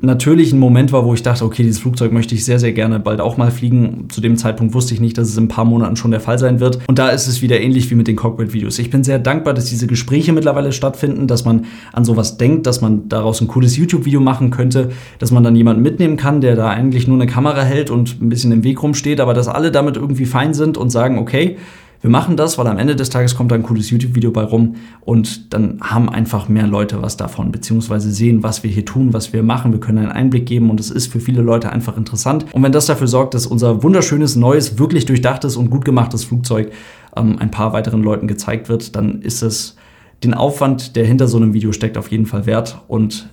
natürlich 0.00 0.52
ein 0.52 0.58
Moment 0.58 0.92
war, 0.92 1.04
wo 1.04 1.14
ich 1.14 1.22
dachte, 1.22 1.44
okay, 1.44 1.62
dieses 1.62 1.78
Flugzeug 1.80 2.12
möchte 2.12 2.34
ich 2.34 2.44
sehr, 2.44 2.58
sehr 2.58 2.72
gerne 2.72 2.98
bald 3.00 3.20
auch 3.20 3.36
mal 3.36 3.50
fliegen. 3.50 4.06
Zu 4.08 4.20
dem 4.20 4.36
Zeitpunkt 4.36 4.74
wusste 4.74 4.94
ich 4.94 5.00
nicht, 5.00 5.18
dass 5.18 5.28
es 5.28 5.36
in 5.36 5.44
ein 5.44 5.48
paar 5.48 5.64
Monaten 5.64 5.96
schon 5.96 6.10
der 6.10 6.20
Fall 6.20 6.38
sein 6.38 6.60
wird. 6.60 6.80
Und 6.86 6.98
da 6.98 7.08
ist 7.08 7.26
es 7.26 7.42
wieder 7.42 7.60
ähnlich 7.60 7.90
wie 7.90 7.94
mit 7.94 8.08
den 8.08 8.16
Cockpit-Videos. 8.16 8.78
Ich 8.78 8.90
bin 8.90 9.04
sehr 9.04 9.18
dankbar, 9.18 9.54
dass 9.54 9.66
diese 9.66 9.86
Gespräche 9.86 10.32
mittlerweile 10.32 10.72
stattfinden, 10.72 11.26
dass 11.26 11.44
man 11.44 11.66
an 11.92 12.04
sowas 12.04 12.38
denkt, 12.38 12.66
dass 12.66 12.80
man 12.80 13.08
daraus 13.08 13.40
ein 13.40 13.48
cooles 13.48 13.76
YouTube-Video 13.76 14.20
machen 14.20 14.50
könnte, 14.50 14.90
dass 15.18 15.30
man 15.30 15.44
dann 15.44 15.56
jemanden 15.56 15.82
mitnehmen 15.82 16.16
kann, 16.16 16.40
der 16.40 16.56
da 16.56 16.68
eigentlich 16.68 17.06
nur 17.08 17.16
eine 17.16 17.30
Kamera 17.30 17.62
hält 17.62 17.90
und 17.90 18.20
ein 18.20 18.28
bisschen 18.28 18.52
im 18.52 18.64
Weg 18.64 18.82
rumsteht, 18.82 19.20
aber 19.20 19.34
dass 19.34 19.48
alle 19.48 19.70
damit 19.70 19.96
irgendwie 19.96 20.26
fein 20.26 20.54
sind 20.54 20.78
und 20.78 20.90
sagen, 20.90 21.18
okay, 21.18 21.56
wir 22.00 22.10
machen 22.10 22.36
das, 22.36 22.58
weil 22.58 22.66
am 22.66 22.78
Ende 22.78 22.96
des 22.96 23.10
Tages 23.10 23.34
kommt 23.34 23.50
da 23.50 23.54
ein 23.54 23.62
cooles 23.62 23.90
YouTube-Video 23.90 24.30
bei 24.30 24.42
rum 24.42 24.76
und 25.00 25.52
dann 25.54 25.78
haben 25.80 26.08
einfach 26.08 26.48
mehr 26.48 26.66
Leute 26.66 27.02
was 27.02 27.16
davon, 27.16 27.52
beziehungsweise 27.52 28.10
sehen, 28.10 28.42
was 28.42 28.62
wir 28.62 28.70
hier 28.70 28.84
tun, 28.84 29.12
was 29.12 29.32
wir 29.32 29.42
machen. 29.42 29.72
Wir 29.72 29.80
können 29.80 29.98
einen 29.98 30.12
Einblick 30.12 30.46
geben 30.46 30.70
und 30.70 30.80
es 30.80 30.90
ist 30.90 31.10
für 31.10 31.20
viele 31.20 31.42
Leute 31.42 31.70
einfach 31.72 31.96
interessant. 31.96 32.46
Und 32.52 32.62
wenn 32.62 32.72
das 32.72 32.86
dafür 32.86 33.08
sorgt, 33.08 33.34
dass 33.34 33.46
unser 33.46 33.82
wunderschönes, 33.82 34.36
neues, 34.36 34.78
wirklich 34.78 35.06
durchdachtes 35.06 35.56
und 35.56 35.70
gut 35.70 35.84
gemachtes 35.84 36.24
Flugzeug 36.24 36.72
ähm, 37.16 37.38
ein 37.38 37.50
paar 37.50 37.72
weiteren 37.72 38.02
Leuten 38.02 38.28
gezeigt 38.28 38.68
wird, 38.68 38.94
dann 38.94 39.22
ist 39.22 39.42
es 39.42 39.76
den 40.22 40.34
Aufwand, 40.34 40.96
der 40.96 41.04
hinter 41.04 41.28
so 41.28 41.36
einem 41.36 41.54
Video 41.54 41.72
steckt, 41.72 41.98
auf 41.98 42.10
jeden 42.10 42.26
Fall 42.26 42.46
wert 42.46 42.82
und 42.88 43.28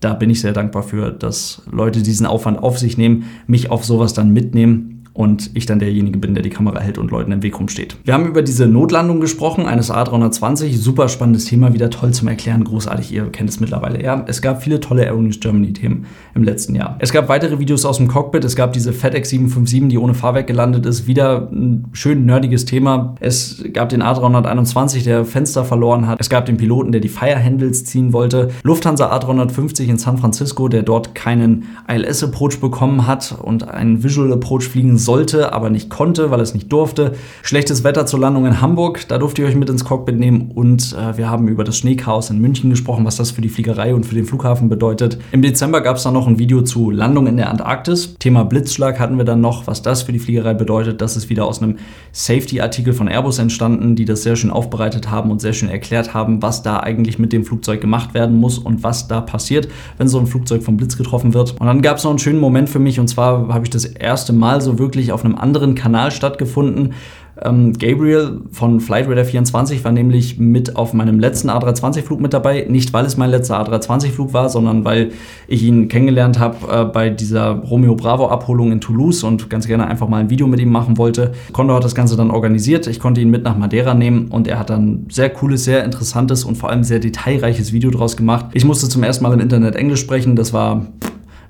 da 0.00 0.12
bin 0.12 0.28
ich 0.28 0.42
sehr 0.42 0.52
dankbar 0.52 0.82
für, 0.82 1.10
dass 1.10 1.62
Leute 1.70 2.02
diesen 2.02 2.26
Aufwand 2.26 2.62
auf 2.62 2.78
sich 2.78 2.98
nehmen, 2.98 3.24
mich 3.46 3.70
auf 3.70 3.86
sowas 3.86 4.12
dann 4.12 4.34
mitnehmen 4.34 4.93
und 5.14 5.52
ich 5.54 5.64
dann 5.64 5.78
derjenige 5.78 6.18
bin, 6.18 6.34
der 6.34 6.42
die 6.42 6.50
Kamera 6.50 6.80
hält 6.80 6.98
und 6.98 7.12
Leuten 7.12 7.30
im 7.30 7.42
Weg 7.42 7.58
rumsteht. 7.58 7.96
Wir 8.04 8.14
haben 8.14 8.26
über 8.26 8.42
diese 8.42 8.66
Notlandung 8.66 9.20
gesprochen, 9.20 9.64
eines 9.64 9.90
A320, 9.92 10.76
super 10.76 11.08
spannendes 11.08 11.44
Thema, 11.44 11.72
wieder 11.72 11.88
toll 11.88 12.12
zum 12.12 12.26
Erklären, 12.26 12.64
großartig, 12.64 13.12
ihr 13.12 13.30
kennt 13.30 13.48
es 13.48 13.60
mittlerweile. 13.60 14.02
Ja, 14.02 14.24
es 14.26 14.42
gab 14.42 14.62
viele 14.64 14.80
tolle 14.80 15.04
Aeronews 15.04 15.38
Germany 15.38 15.72
Themen 15.72 16.06
im 16.34 16.42
letzten 16.42 16.74
Jahr. 16.74 16.96
Es 16.98 17.12
gab 17.12 17.28
weitere 17.28 17.60
Videos 17.60 17.84
aus 17.84 17.98
dem 17.98 18.08
Cockpit, 18.08 18.44
es 18.44 18.56
gab 18.56 18.72
diese 18.72 18.92
FedEx 18.92 19.30
757, 19.30 19.88
die 19.88 19.98
ohne 19.98 20.14
Fahrwerk 20.14 20.48
gelandet 20.48 20.84
ist, 20.84 21.06
wieder 21.06 21.48
ein 21.52 21.84
schön 21.92 22.26
nerdiges 22.26 22.64
Thema. 22.64 23.14
Es 23.20 23.64
gab 23.72 23.90
den 23.90 24.02
A321, 24.02 25.04
der 25.04 25.24
Fenster 25.24 25.64
verloren 25.64 26.08
hat. 26.08 26.20
Es 26.20 26.28
gab 26.28 26.46
den 26.46 26.56
Piloten, 26.56 26.90
der 26.90 27.00
die 27.00 27.08
Fire 27.08 27.42
Handles 27.42 27.84
ziehen 27.84 28.12
wollte. 28.12 28.48
Lufthansa 28.64 29.16
A350 29.16 29.84
in 29.84 29.96
San 29.96 30.18
Francisco, 30.18 30.66
der 30.66 30.82
dort 30.82 31.14
keinen 31.14 31.66
ILS 31.88 32.24
Approach 32.24 32.58
bekommen 32.60 33.06
hat 33.06 33.36
und 33.40 33.68
einen 33.68 34.02
Visual 34.02 34.32
Approach 34.32 34.64
fliegen 34.64 34.98
sollte, 35.04 35.52
aber 35.52 35.70
nicht 35.70 35.90
konnte, 35.90 36.30
weil 36.30 36.40
es 36.40 36.54
nicht 36.54 36.72
durfte. 36.72 37.12
Schlechtes 37.42 37.84
Wetter 37.84 38.06
zur 38.06 38.20
Landung 38.20 38.46
in 38.46 38.60
Hamburg, 38.60 39.06
da 39.08 39.18
durfte 39.18 39.42
ich 39.42 39.48
euch 39.48 39.56
mit 39.56 39.70
ins 39.70 39.84
Cockpit 39.84 40.18
nehmen 40.18 40.50
und 40.54 40.96
äh, 40.98 41.16
wir 41.16 41.30
haben 41.30 41.48
über 41.48 41.64
das 41.64 41.78
Schneechaos 41.78 42.30
in 42.30 42.40
München 42.40 42.70
gesprochen, 42.70 43.04
was 43.04 43.16
das 43.16 43.30
für 43.30 43.42
die 43.42 43.48
Fliegerei 43.48 43.94
und 43.94 44.04
für 44.06 44.14
den 44.14 44.24
Flughafen 44.24 44.68
bedeutet. 44.68 45.18
Im 45.32 45.42
Dezember 45.42 45.80
gab 45.80 45.96
es 45.96 46.02
dann 46.02 46.14
noch 46.14 46.26
ein 46.26 46.38
Video 46.38 46.62
zu 46.62 46.90
Landung 46.90 47.26
in 47.26 47.36
der 47.36 47.50
Antarktis. 47.50 48.16
Thema 48.18 48.44
Blitzschlag 48.44 48.98
hatten 48.98 49.18
wir 49.18 49.24
dann 49.24 49.40
noch, 49.40 49.66
was 49.66 49.82
das 49.82 50.02
für 50.02 50.12
die 50.12 50.18
Fliegerei 50.18 50.54
bedeutet. 50.54 51.00
Das 51.00 51.16
ist 51.16 51.28
wieder 51.28 51.44
aus 51.46 51.62
einem 51.62 51.76
Safety-Artikel 52.12 52.92
von 52.92 53.08
Airbus 53.08 53.38
entstanden, 53.38 53.96
die 53.96 54.04
das 54.04 54.22
sehr 54.22 54.36
schön 54.36 54.50
aufbereitet 54.50 55.10
haben 55.10 55.30
und 55.30 55.40
sehr 55.40 55.52
schön 55.52 55.68
erklärt 55.68 56.14
haben, 56.14 56.42
was 56.42 56.62
da 56.62 56.80
eigentlich 56.80 57.18
mit 57.18 57.32
dem 57.32 57.44
Flugzeug 57.44 57.80
gemacht 57.80 58.14
werden 58.14 58.38
muss 58.38 58.58
und 58.58 58.82
was 58.82 59.08
da 59.08 59.20
passiert, 59.20 59.68
wenn 59.98 60.08
so 60.08 60.18
ein 60.18 60.26
Flugzeug 60.26 60.62
vom 60.62 60.76
Blitz 60.76 60.96
getroffen 60.96 61.34
wird. 61.34 61.52
Und 61.60 61.66
dann 61.66 61.82
gab 61.82 61.98
es 61.98 62.04
noch 62.04 62.10
einen 62.10 62.18
schönen 62.18 62.40
Moment 62.40 62.68
für 62.68 62.78
mich 62.78 63.00
und 63.00 63.08
zwar 63.08 63.48
habe 63.48 63.64
ich 63.64 63.70
das 63.70 63.84
erste 63.84 64.32
Mal 64.32 64.60
so 64.60 64.78
wirklich 64.78 64.93
wirklich 64.94 65.10
auf 65.10 65.24
einem 65.24 65.34
anderen 65.34 65.74
Kanal 65.74 66.12
stattgefunden. 66.12 66.94
Ähm, 67.42 67.72
Gabriel 67.72 68.42
von 68.52 68.78
Flightradar 68.78 69.24
24 69.24 69.82
war 69.82 69.90
nämlich 69.90 70.38
mit 70.38 70.76
auf 70.76 70.94
meinem 70.94 71.18
letzten 71.18 71.50
A320-Flug 71.50 72.20
mit 72.20 72.32
dabei. 72.32 72.64
Nicht, 72.68 72.92
weil 72.92 73.04
es 73.04 73.16
mein 73.16 73.30
letzter 73.30 73.60
A320-Flug 73.60 74.32
war, 74.32 74.48
sondern 74.48 74.84
weil 74.84 75.10
ich 75.48 75.64
ihn 75.64 75.88
kennengelernt 75.88 76.38
habe 76.38 76.56
äh, 76.70 76.84
bei 76.84 77.10
dieser 77.10 77.50
Romeo 77.50 77.96
Bravo-Abholung 77.96 78.70
in 78.70 78.80
Toulouse 78.80 79.24
und 79.24 79.50
ganz 79.50 79.66
gerne 79.66 79.88
einfach 79.88 80.06
mal 80.06 80.18
ein 80.18 80.30
Video 80.30 80.46
mit 80.46 80.60
ihm 80.60 80.70
machen 80.70 80.96
wollte. 80.96 81.32
Condor 81.52 81.76
hat 81.76 81.84
das 81.84 81.96
Ganze 81.96 82.16
dann 82.16 82.30
organisiert. 82.30 82.86
Ich 82.86 83.00
konnte 83.00 83.20
ihn 83.20 83.30
mit 83.30 83.42
nach 83.42 83.58
Madeira 83.58 83.94
nehmen 83.94 84.28
und 84.28 84.46
er 84.46 84.60
hat 84.60 84.70
dann 84.70 85.06
sehr 85.10 85.28
cooles, 85.28 85.64
sehr 85.64 85.82
interessantes 85.82 86.44
und 86.44 86.54
vor 86.54 86.70
allem 86.70 86.84
sehr 86.84 87.00
detailreiches 87.00 87.72
Video 87.72 87.90
draus 87.90 88.16
gemacht. 88.16 88.46
Ich 88.52 88.64
musste 88.64 88.88
zum 88.88 89.02
ersten 89.02 89.24
Mal 89.24 89.32
im 89.32 89.40
Internet 89.40 89.74
Englisch 89.74 90.00
sprechen. 90.00 90.36
Das 90.36 90.52
war 90.52 90.86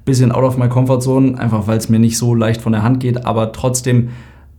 bisschen 0.04 0.32
out 0.32 0.44
of 0.44 0.56
my 0.56 0.68
comfort 0.68 1.00
zone, 1.00 1.38
einfach 1.38 1.66
weil 1.66 1.78
es 1.78 1.88
mir 1.88 1.98
nicht 1.98 2.18
so 2.18 2.34
leicht 2.34 2.60
von 2.60 2.72
der 2.72 2.82
Hand 2.82 3.00
geht, 3.00 3.24
aber 3.26 3.52
trotzdem 3.52 4.10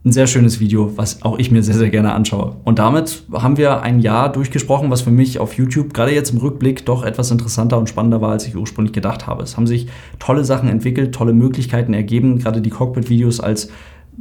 ein 0.05 0.12
sehr 0.12 0.27
schönes 0.27 0.60
Video, 0.60 0.95
was 0.97 1.23
auch 1.23 1.39
ich 1.39 1.49
mir 1.49 1.63
sehr, 1.63 1.73
sehr 1.73 1.89
gerne 1.89 2.13
anschaue. 2.13 2.58
Und 2.63 2.77
damit 2.77 3.23
haben 3.34 3.58
wir 3.58 3.81
ein 3.81 3.99
Jahr 3.99 4.31
durchgesprochen, 4.31 4.91
was 4.91 5.01
für 5.01 5.10
mich 5.10 5.39
auf 5.39 5.53
YouTube 5.53 5.95
gerade 5.95 6.13
jetzt 6.13 6.31
im 6.31 6.38
Rückblick 6.38 6.86
doch 6.86 7.03
etwas 7.03 7.31
interessanter 7.31 7.79
und 7.79 7.89
spannender 7.89 8.21
war, 8.21 8.31
als 8.31 8.45
ich 8.47 8.55
ursprünglich 8.55 8.93
gedacht 8.93 9.25
habe. 9.25 9.41
Es 9.41 9.58
haben 9.58 9.65
sich 9.65 9.88
tolle 10.19 10.45
Sachen 10.45 10.69
entwickelt, 10.69 11.15
tolle 11.15 11.34
Möglichkeiten 11.34 11.95
ergeben, 11.95 12.38
gerade 12.38 12.62
die 12.62 12.69
Cockpit-Videos 12.69 13.39
als 13.39 13.69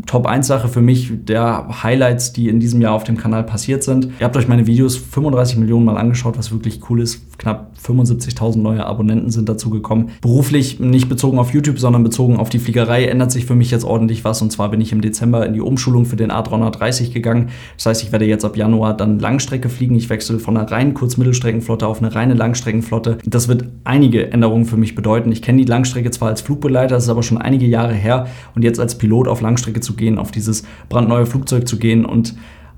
Top-1-Sache 0.06 0.68
für 0.68 0.80
mich 0.80 1.12
der 1.12 1.82
Highlights, 1.82 2.32
die 2.32 2.48
in 2.48 2.60
diesem 2.60 2.80
Jahr 2.80 2.94
auf 2.94 3.04
dem 3.04 3.16
Kanal 3.16 3.44
passiert 3.44 3.82
sind. 3.82 4.06
Ihr 4.18 4.24
habt 4.24 4.36
euch 4.36 4.48
meine 4.48 4.66
Videos 4.66 4.96
35 4.96 5.56
Millionen 5.58 5.84
Mal 5.84 5.96
angeschaut, 5.96 6.36
was 6.36 6.50
wirklich 6.50 6.80
cool 6.90 7.00
ist. 7.00 7.38
Knapp 7.38 7.72
75.000 7.82 8.58
neue 8.58 8.86
Abonnenten 8.86 9.30
sind 9.30 9.48
dazu 9.48 9.70
gekommen. 9.70 10.10
Beruflich 10.20 10.80
nicht 10.80 11.08
bezogen 11.08 11.38
auf 11.38 11.52
YouTube, 11.52 11.78
sondern 11.78 12.02
bezogen 12.02 12.38
auf 12.38 12.48
die 12.48 12.58
Fliegerei 12.58 13.06
ändert 13.06 13.32
sich 13.32 13.46
für 13.46 13.54
mich 13.54 13.70
jetzt 13.70 13.84
ordentlich 13.84 14.24
was. 14.24 14.42
Und 14.42 14.50
zwar 14.50 14.70
bin 14.70 14.80
ich 14.80 14.92
im 14.92 15.00
Dezember 15.00 15.46
in 15.46 15.54
die 15.54 15.60
Umschulung 15.60 16.06
für 16.06 16.16
den 16.16 16.30
A330 16.30 17.12
gegangen. 17.12 17.50
Das 17.76 17.86
heißt, 17.86 18.02
ich 18.02 18.12
werde 18.12 18.24
jetzt 18.24 18.44
ab 18.44 18.56
Januar 18.56 18.96
dann 18.96 19.18
Langstrecke 19.18 19.68
fliegen. 19.68 19.94
Ich 19.94 20.10
wechsle 20.10 20.38
von 20.38 20.56
einer 20.56 20.70
reinen 20.70 20.94
Kurz-Mittelstreckenflotte 20.94 21.86
auf 21.86 21.98
eine 21.98 22.14
reine 22.14 22.34
Langstreckenflotte. 22.34 23.18
Das 23.24 23.48
wird 23.48 23.64
einige 23.84 24.32
Änderungen 24.32 24.64
für 24.64 24.76
mich 24.76 24.94
bedeuten. 24.94 25.30
Ich 25.32 25.42
kenne 25.42 25.58
die 25.58 25.68
Langstrecke 25.68 26.10
zwar 26.10 26.28
als 26.28 26.40
Flugbegleiter, 26.40 26.94
das 26.94 27.04
ist 27.04 27.10
aber 27.10 27.22
schon 27.22 27.38
einige 27.38 27.66
Jahre 27.66 27.94
her. 27.94 28.26
Und 28.54 28.62
jetzt 28.62 28.80
als 28.80 28.98
Pilot 28.98 29.28
auf 29.28 29.40
Langstrecke 29.40 29.80
zu 29.84 29.94
gehen, 29.94 30.18
auf 30.18 30.30
dieses 30.30 30.64
brandneue 30.88 31.26
Flugzeug 31.26 31.68
zu 31.68 31.78
gehen 31.78 32.04
und 32.04 32.34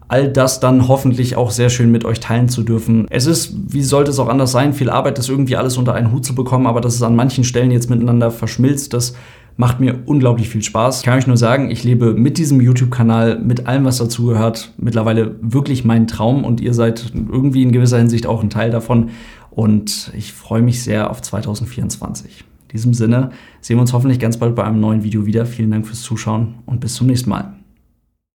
all 0.08 0.28
das 0.28 0.60
dann 0.60 0.88
hoffentlich 0.88 1.36
auch 1.36 1.50
sehr 1.50 1.68
schön 1.68 1.90
mit 1.90 2.04
euch 2.04 2.20
teilen 2.20 2.48
zu 2.48 2.62
dürfen. 2.62 3.06
Es 3.10 3.26
ist, 3.26 3.54
wie 3.72 3.82
sollte 3.82 4.10
es 4.10 4.18
auch 4.18 4.28
anders 4.28 4.52
sein, 4.52 4.72
viel 4.72 4.90
Arbeit, 4.90 5.18
das 5.18 5.28
irgendwie 5.28 5.56
alles 5.56 5.76
unter 5.76 5.94
einen 5.94 6.12
Hut 6.12 6.24
zu 6.24 6.34
bekommen, 6.34 6.66
aber 6.66 6.80
dass 6.80 6.94
es 6.94 7.02
an 7.02 7.16
manchen 7.16 7.44
Stellen 7.44 7.70
jetzt 7.70 7.90
miteinander 7.90 8.30
verschmilzt, 8.30 8.92
das 8.92 9.14
macht 9.56 9.80
mir 9.80 10.00
unglaublich 10.04 10.48
viel 10.48 10.62
Spaß. 10.62 11.02
Kann 11.02 11.18
ich 11.18 11.26
nur 11.26 11.38
sagen, 11.38 11.70
ich 11.70 11.82
lebe 11.82 12.12
mit 12.12 12.38
diesem 12.38 12.60
YouTube-Kanal, 12.60 13.38
mit 13.40 13.66
allem, 13.66 13.84
was 13.84 13.98
dazugehört, 13.98 14.72
mittlerweile 14.76 15.36
wirklich 15.40 15.84
meinen 15.84 16.06
Traum 16.06 16.44
und 16.44 16.60
ihr 16.60 16.74
seid 16.74 17.12
irgendwie 17.14 17.62
in 17.62 17.72
gewisser 17.72 17.98
Hinsicht 17.98 18.26
auch 18.26 18.42
ein 18.42 18.50
Teil 18.50 18.70
davon 18.70 19.10
und 19.50 20.12
ich 20.14 20.32
freue 20.32 20.62
mich 20.62 20.82
sehr 20.82 21.10
auf 21.10 21.22
2024. 21.22 22.44
In 22.76 22.80
diesem 22.80 22.92
Sinne 22.92 23.30
sehen 23.62 23.78
wir 23.78 23.80
uns 23.80 23.94
hoffentlich 23.94 24.20
ganz 24.20 24.36
bald 24.36 24.54
bei 24.54 24.62
einem 24.62 24.80
neuen 24.80 25.02
Video 25.02 25.24
wieder. 25.24 25.46
Vielen 25.46 25.70
Dank 25.70 25.86
fürs 25.86 26.02
Zuschauen 26.02 26.56
und 26.66 26.78
bis 26.78 26.92
zum 26.92 27.06
nächsten 27.06 27.30
Mal. 27.30 27.55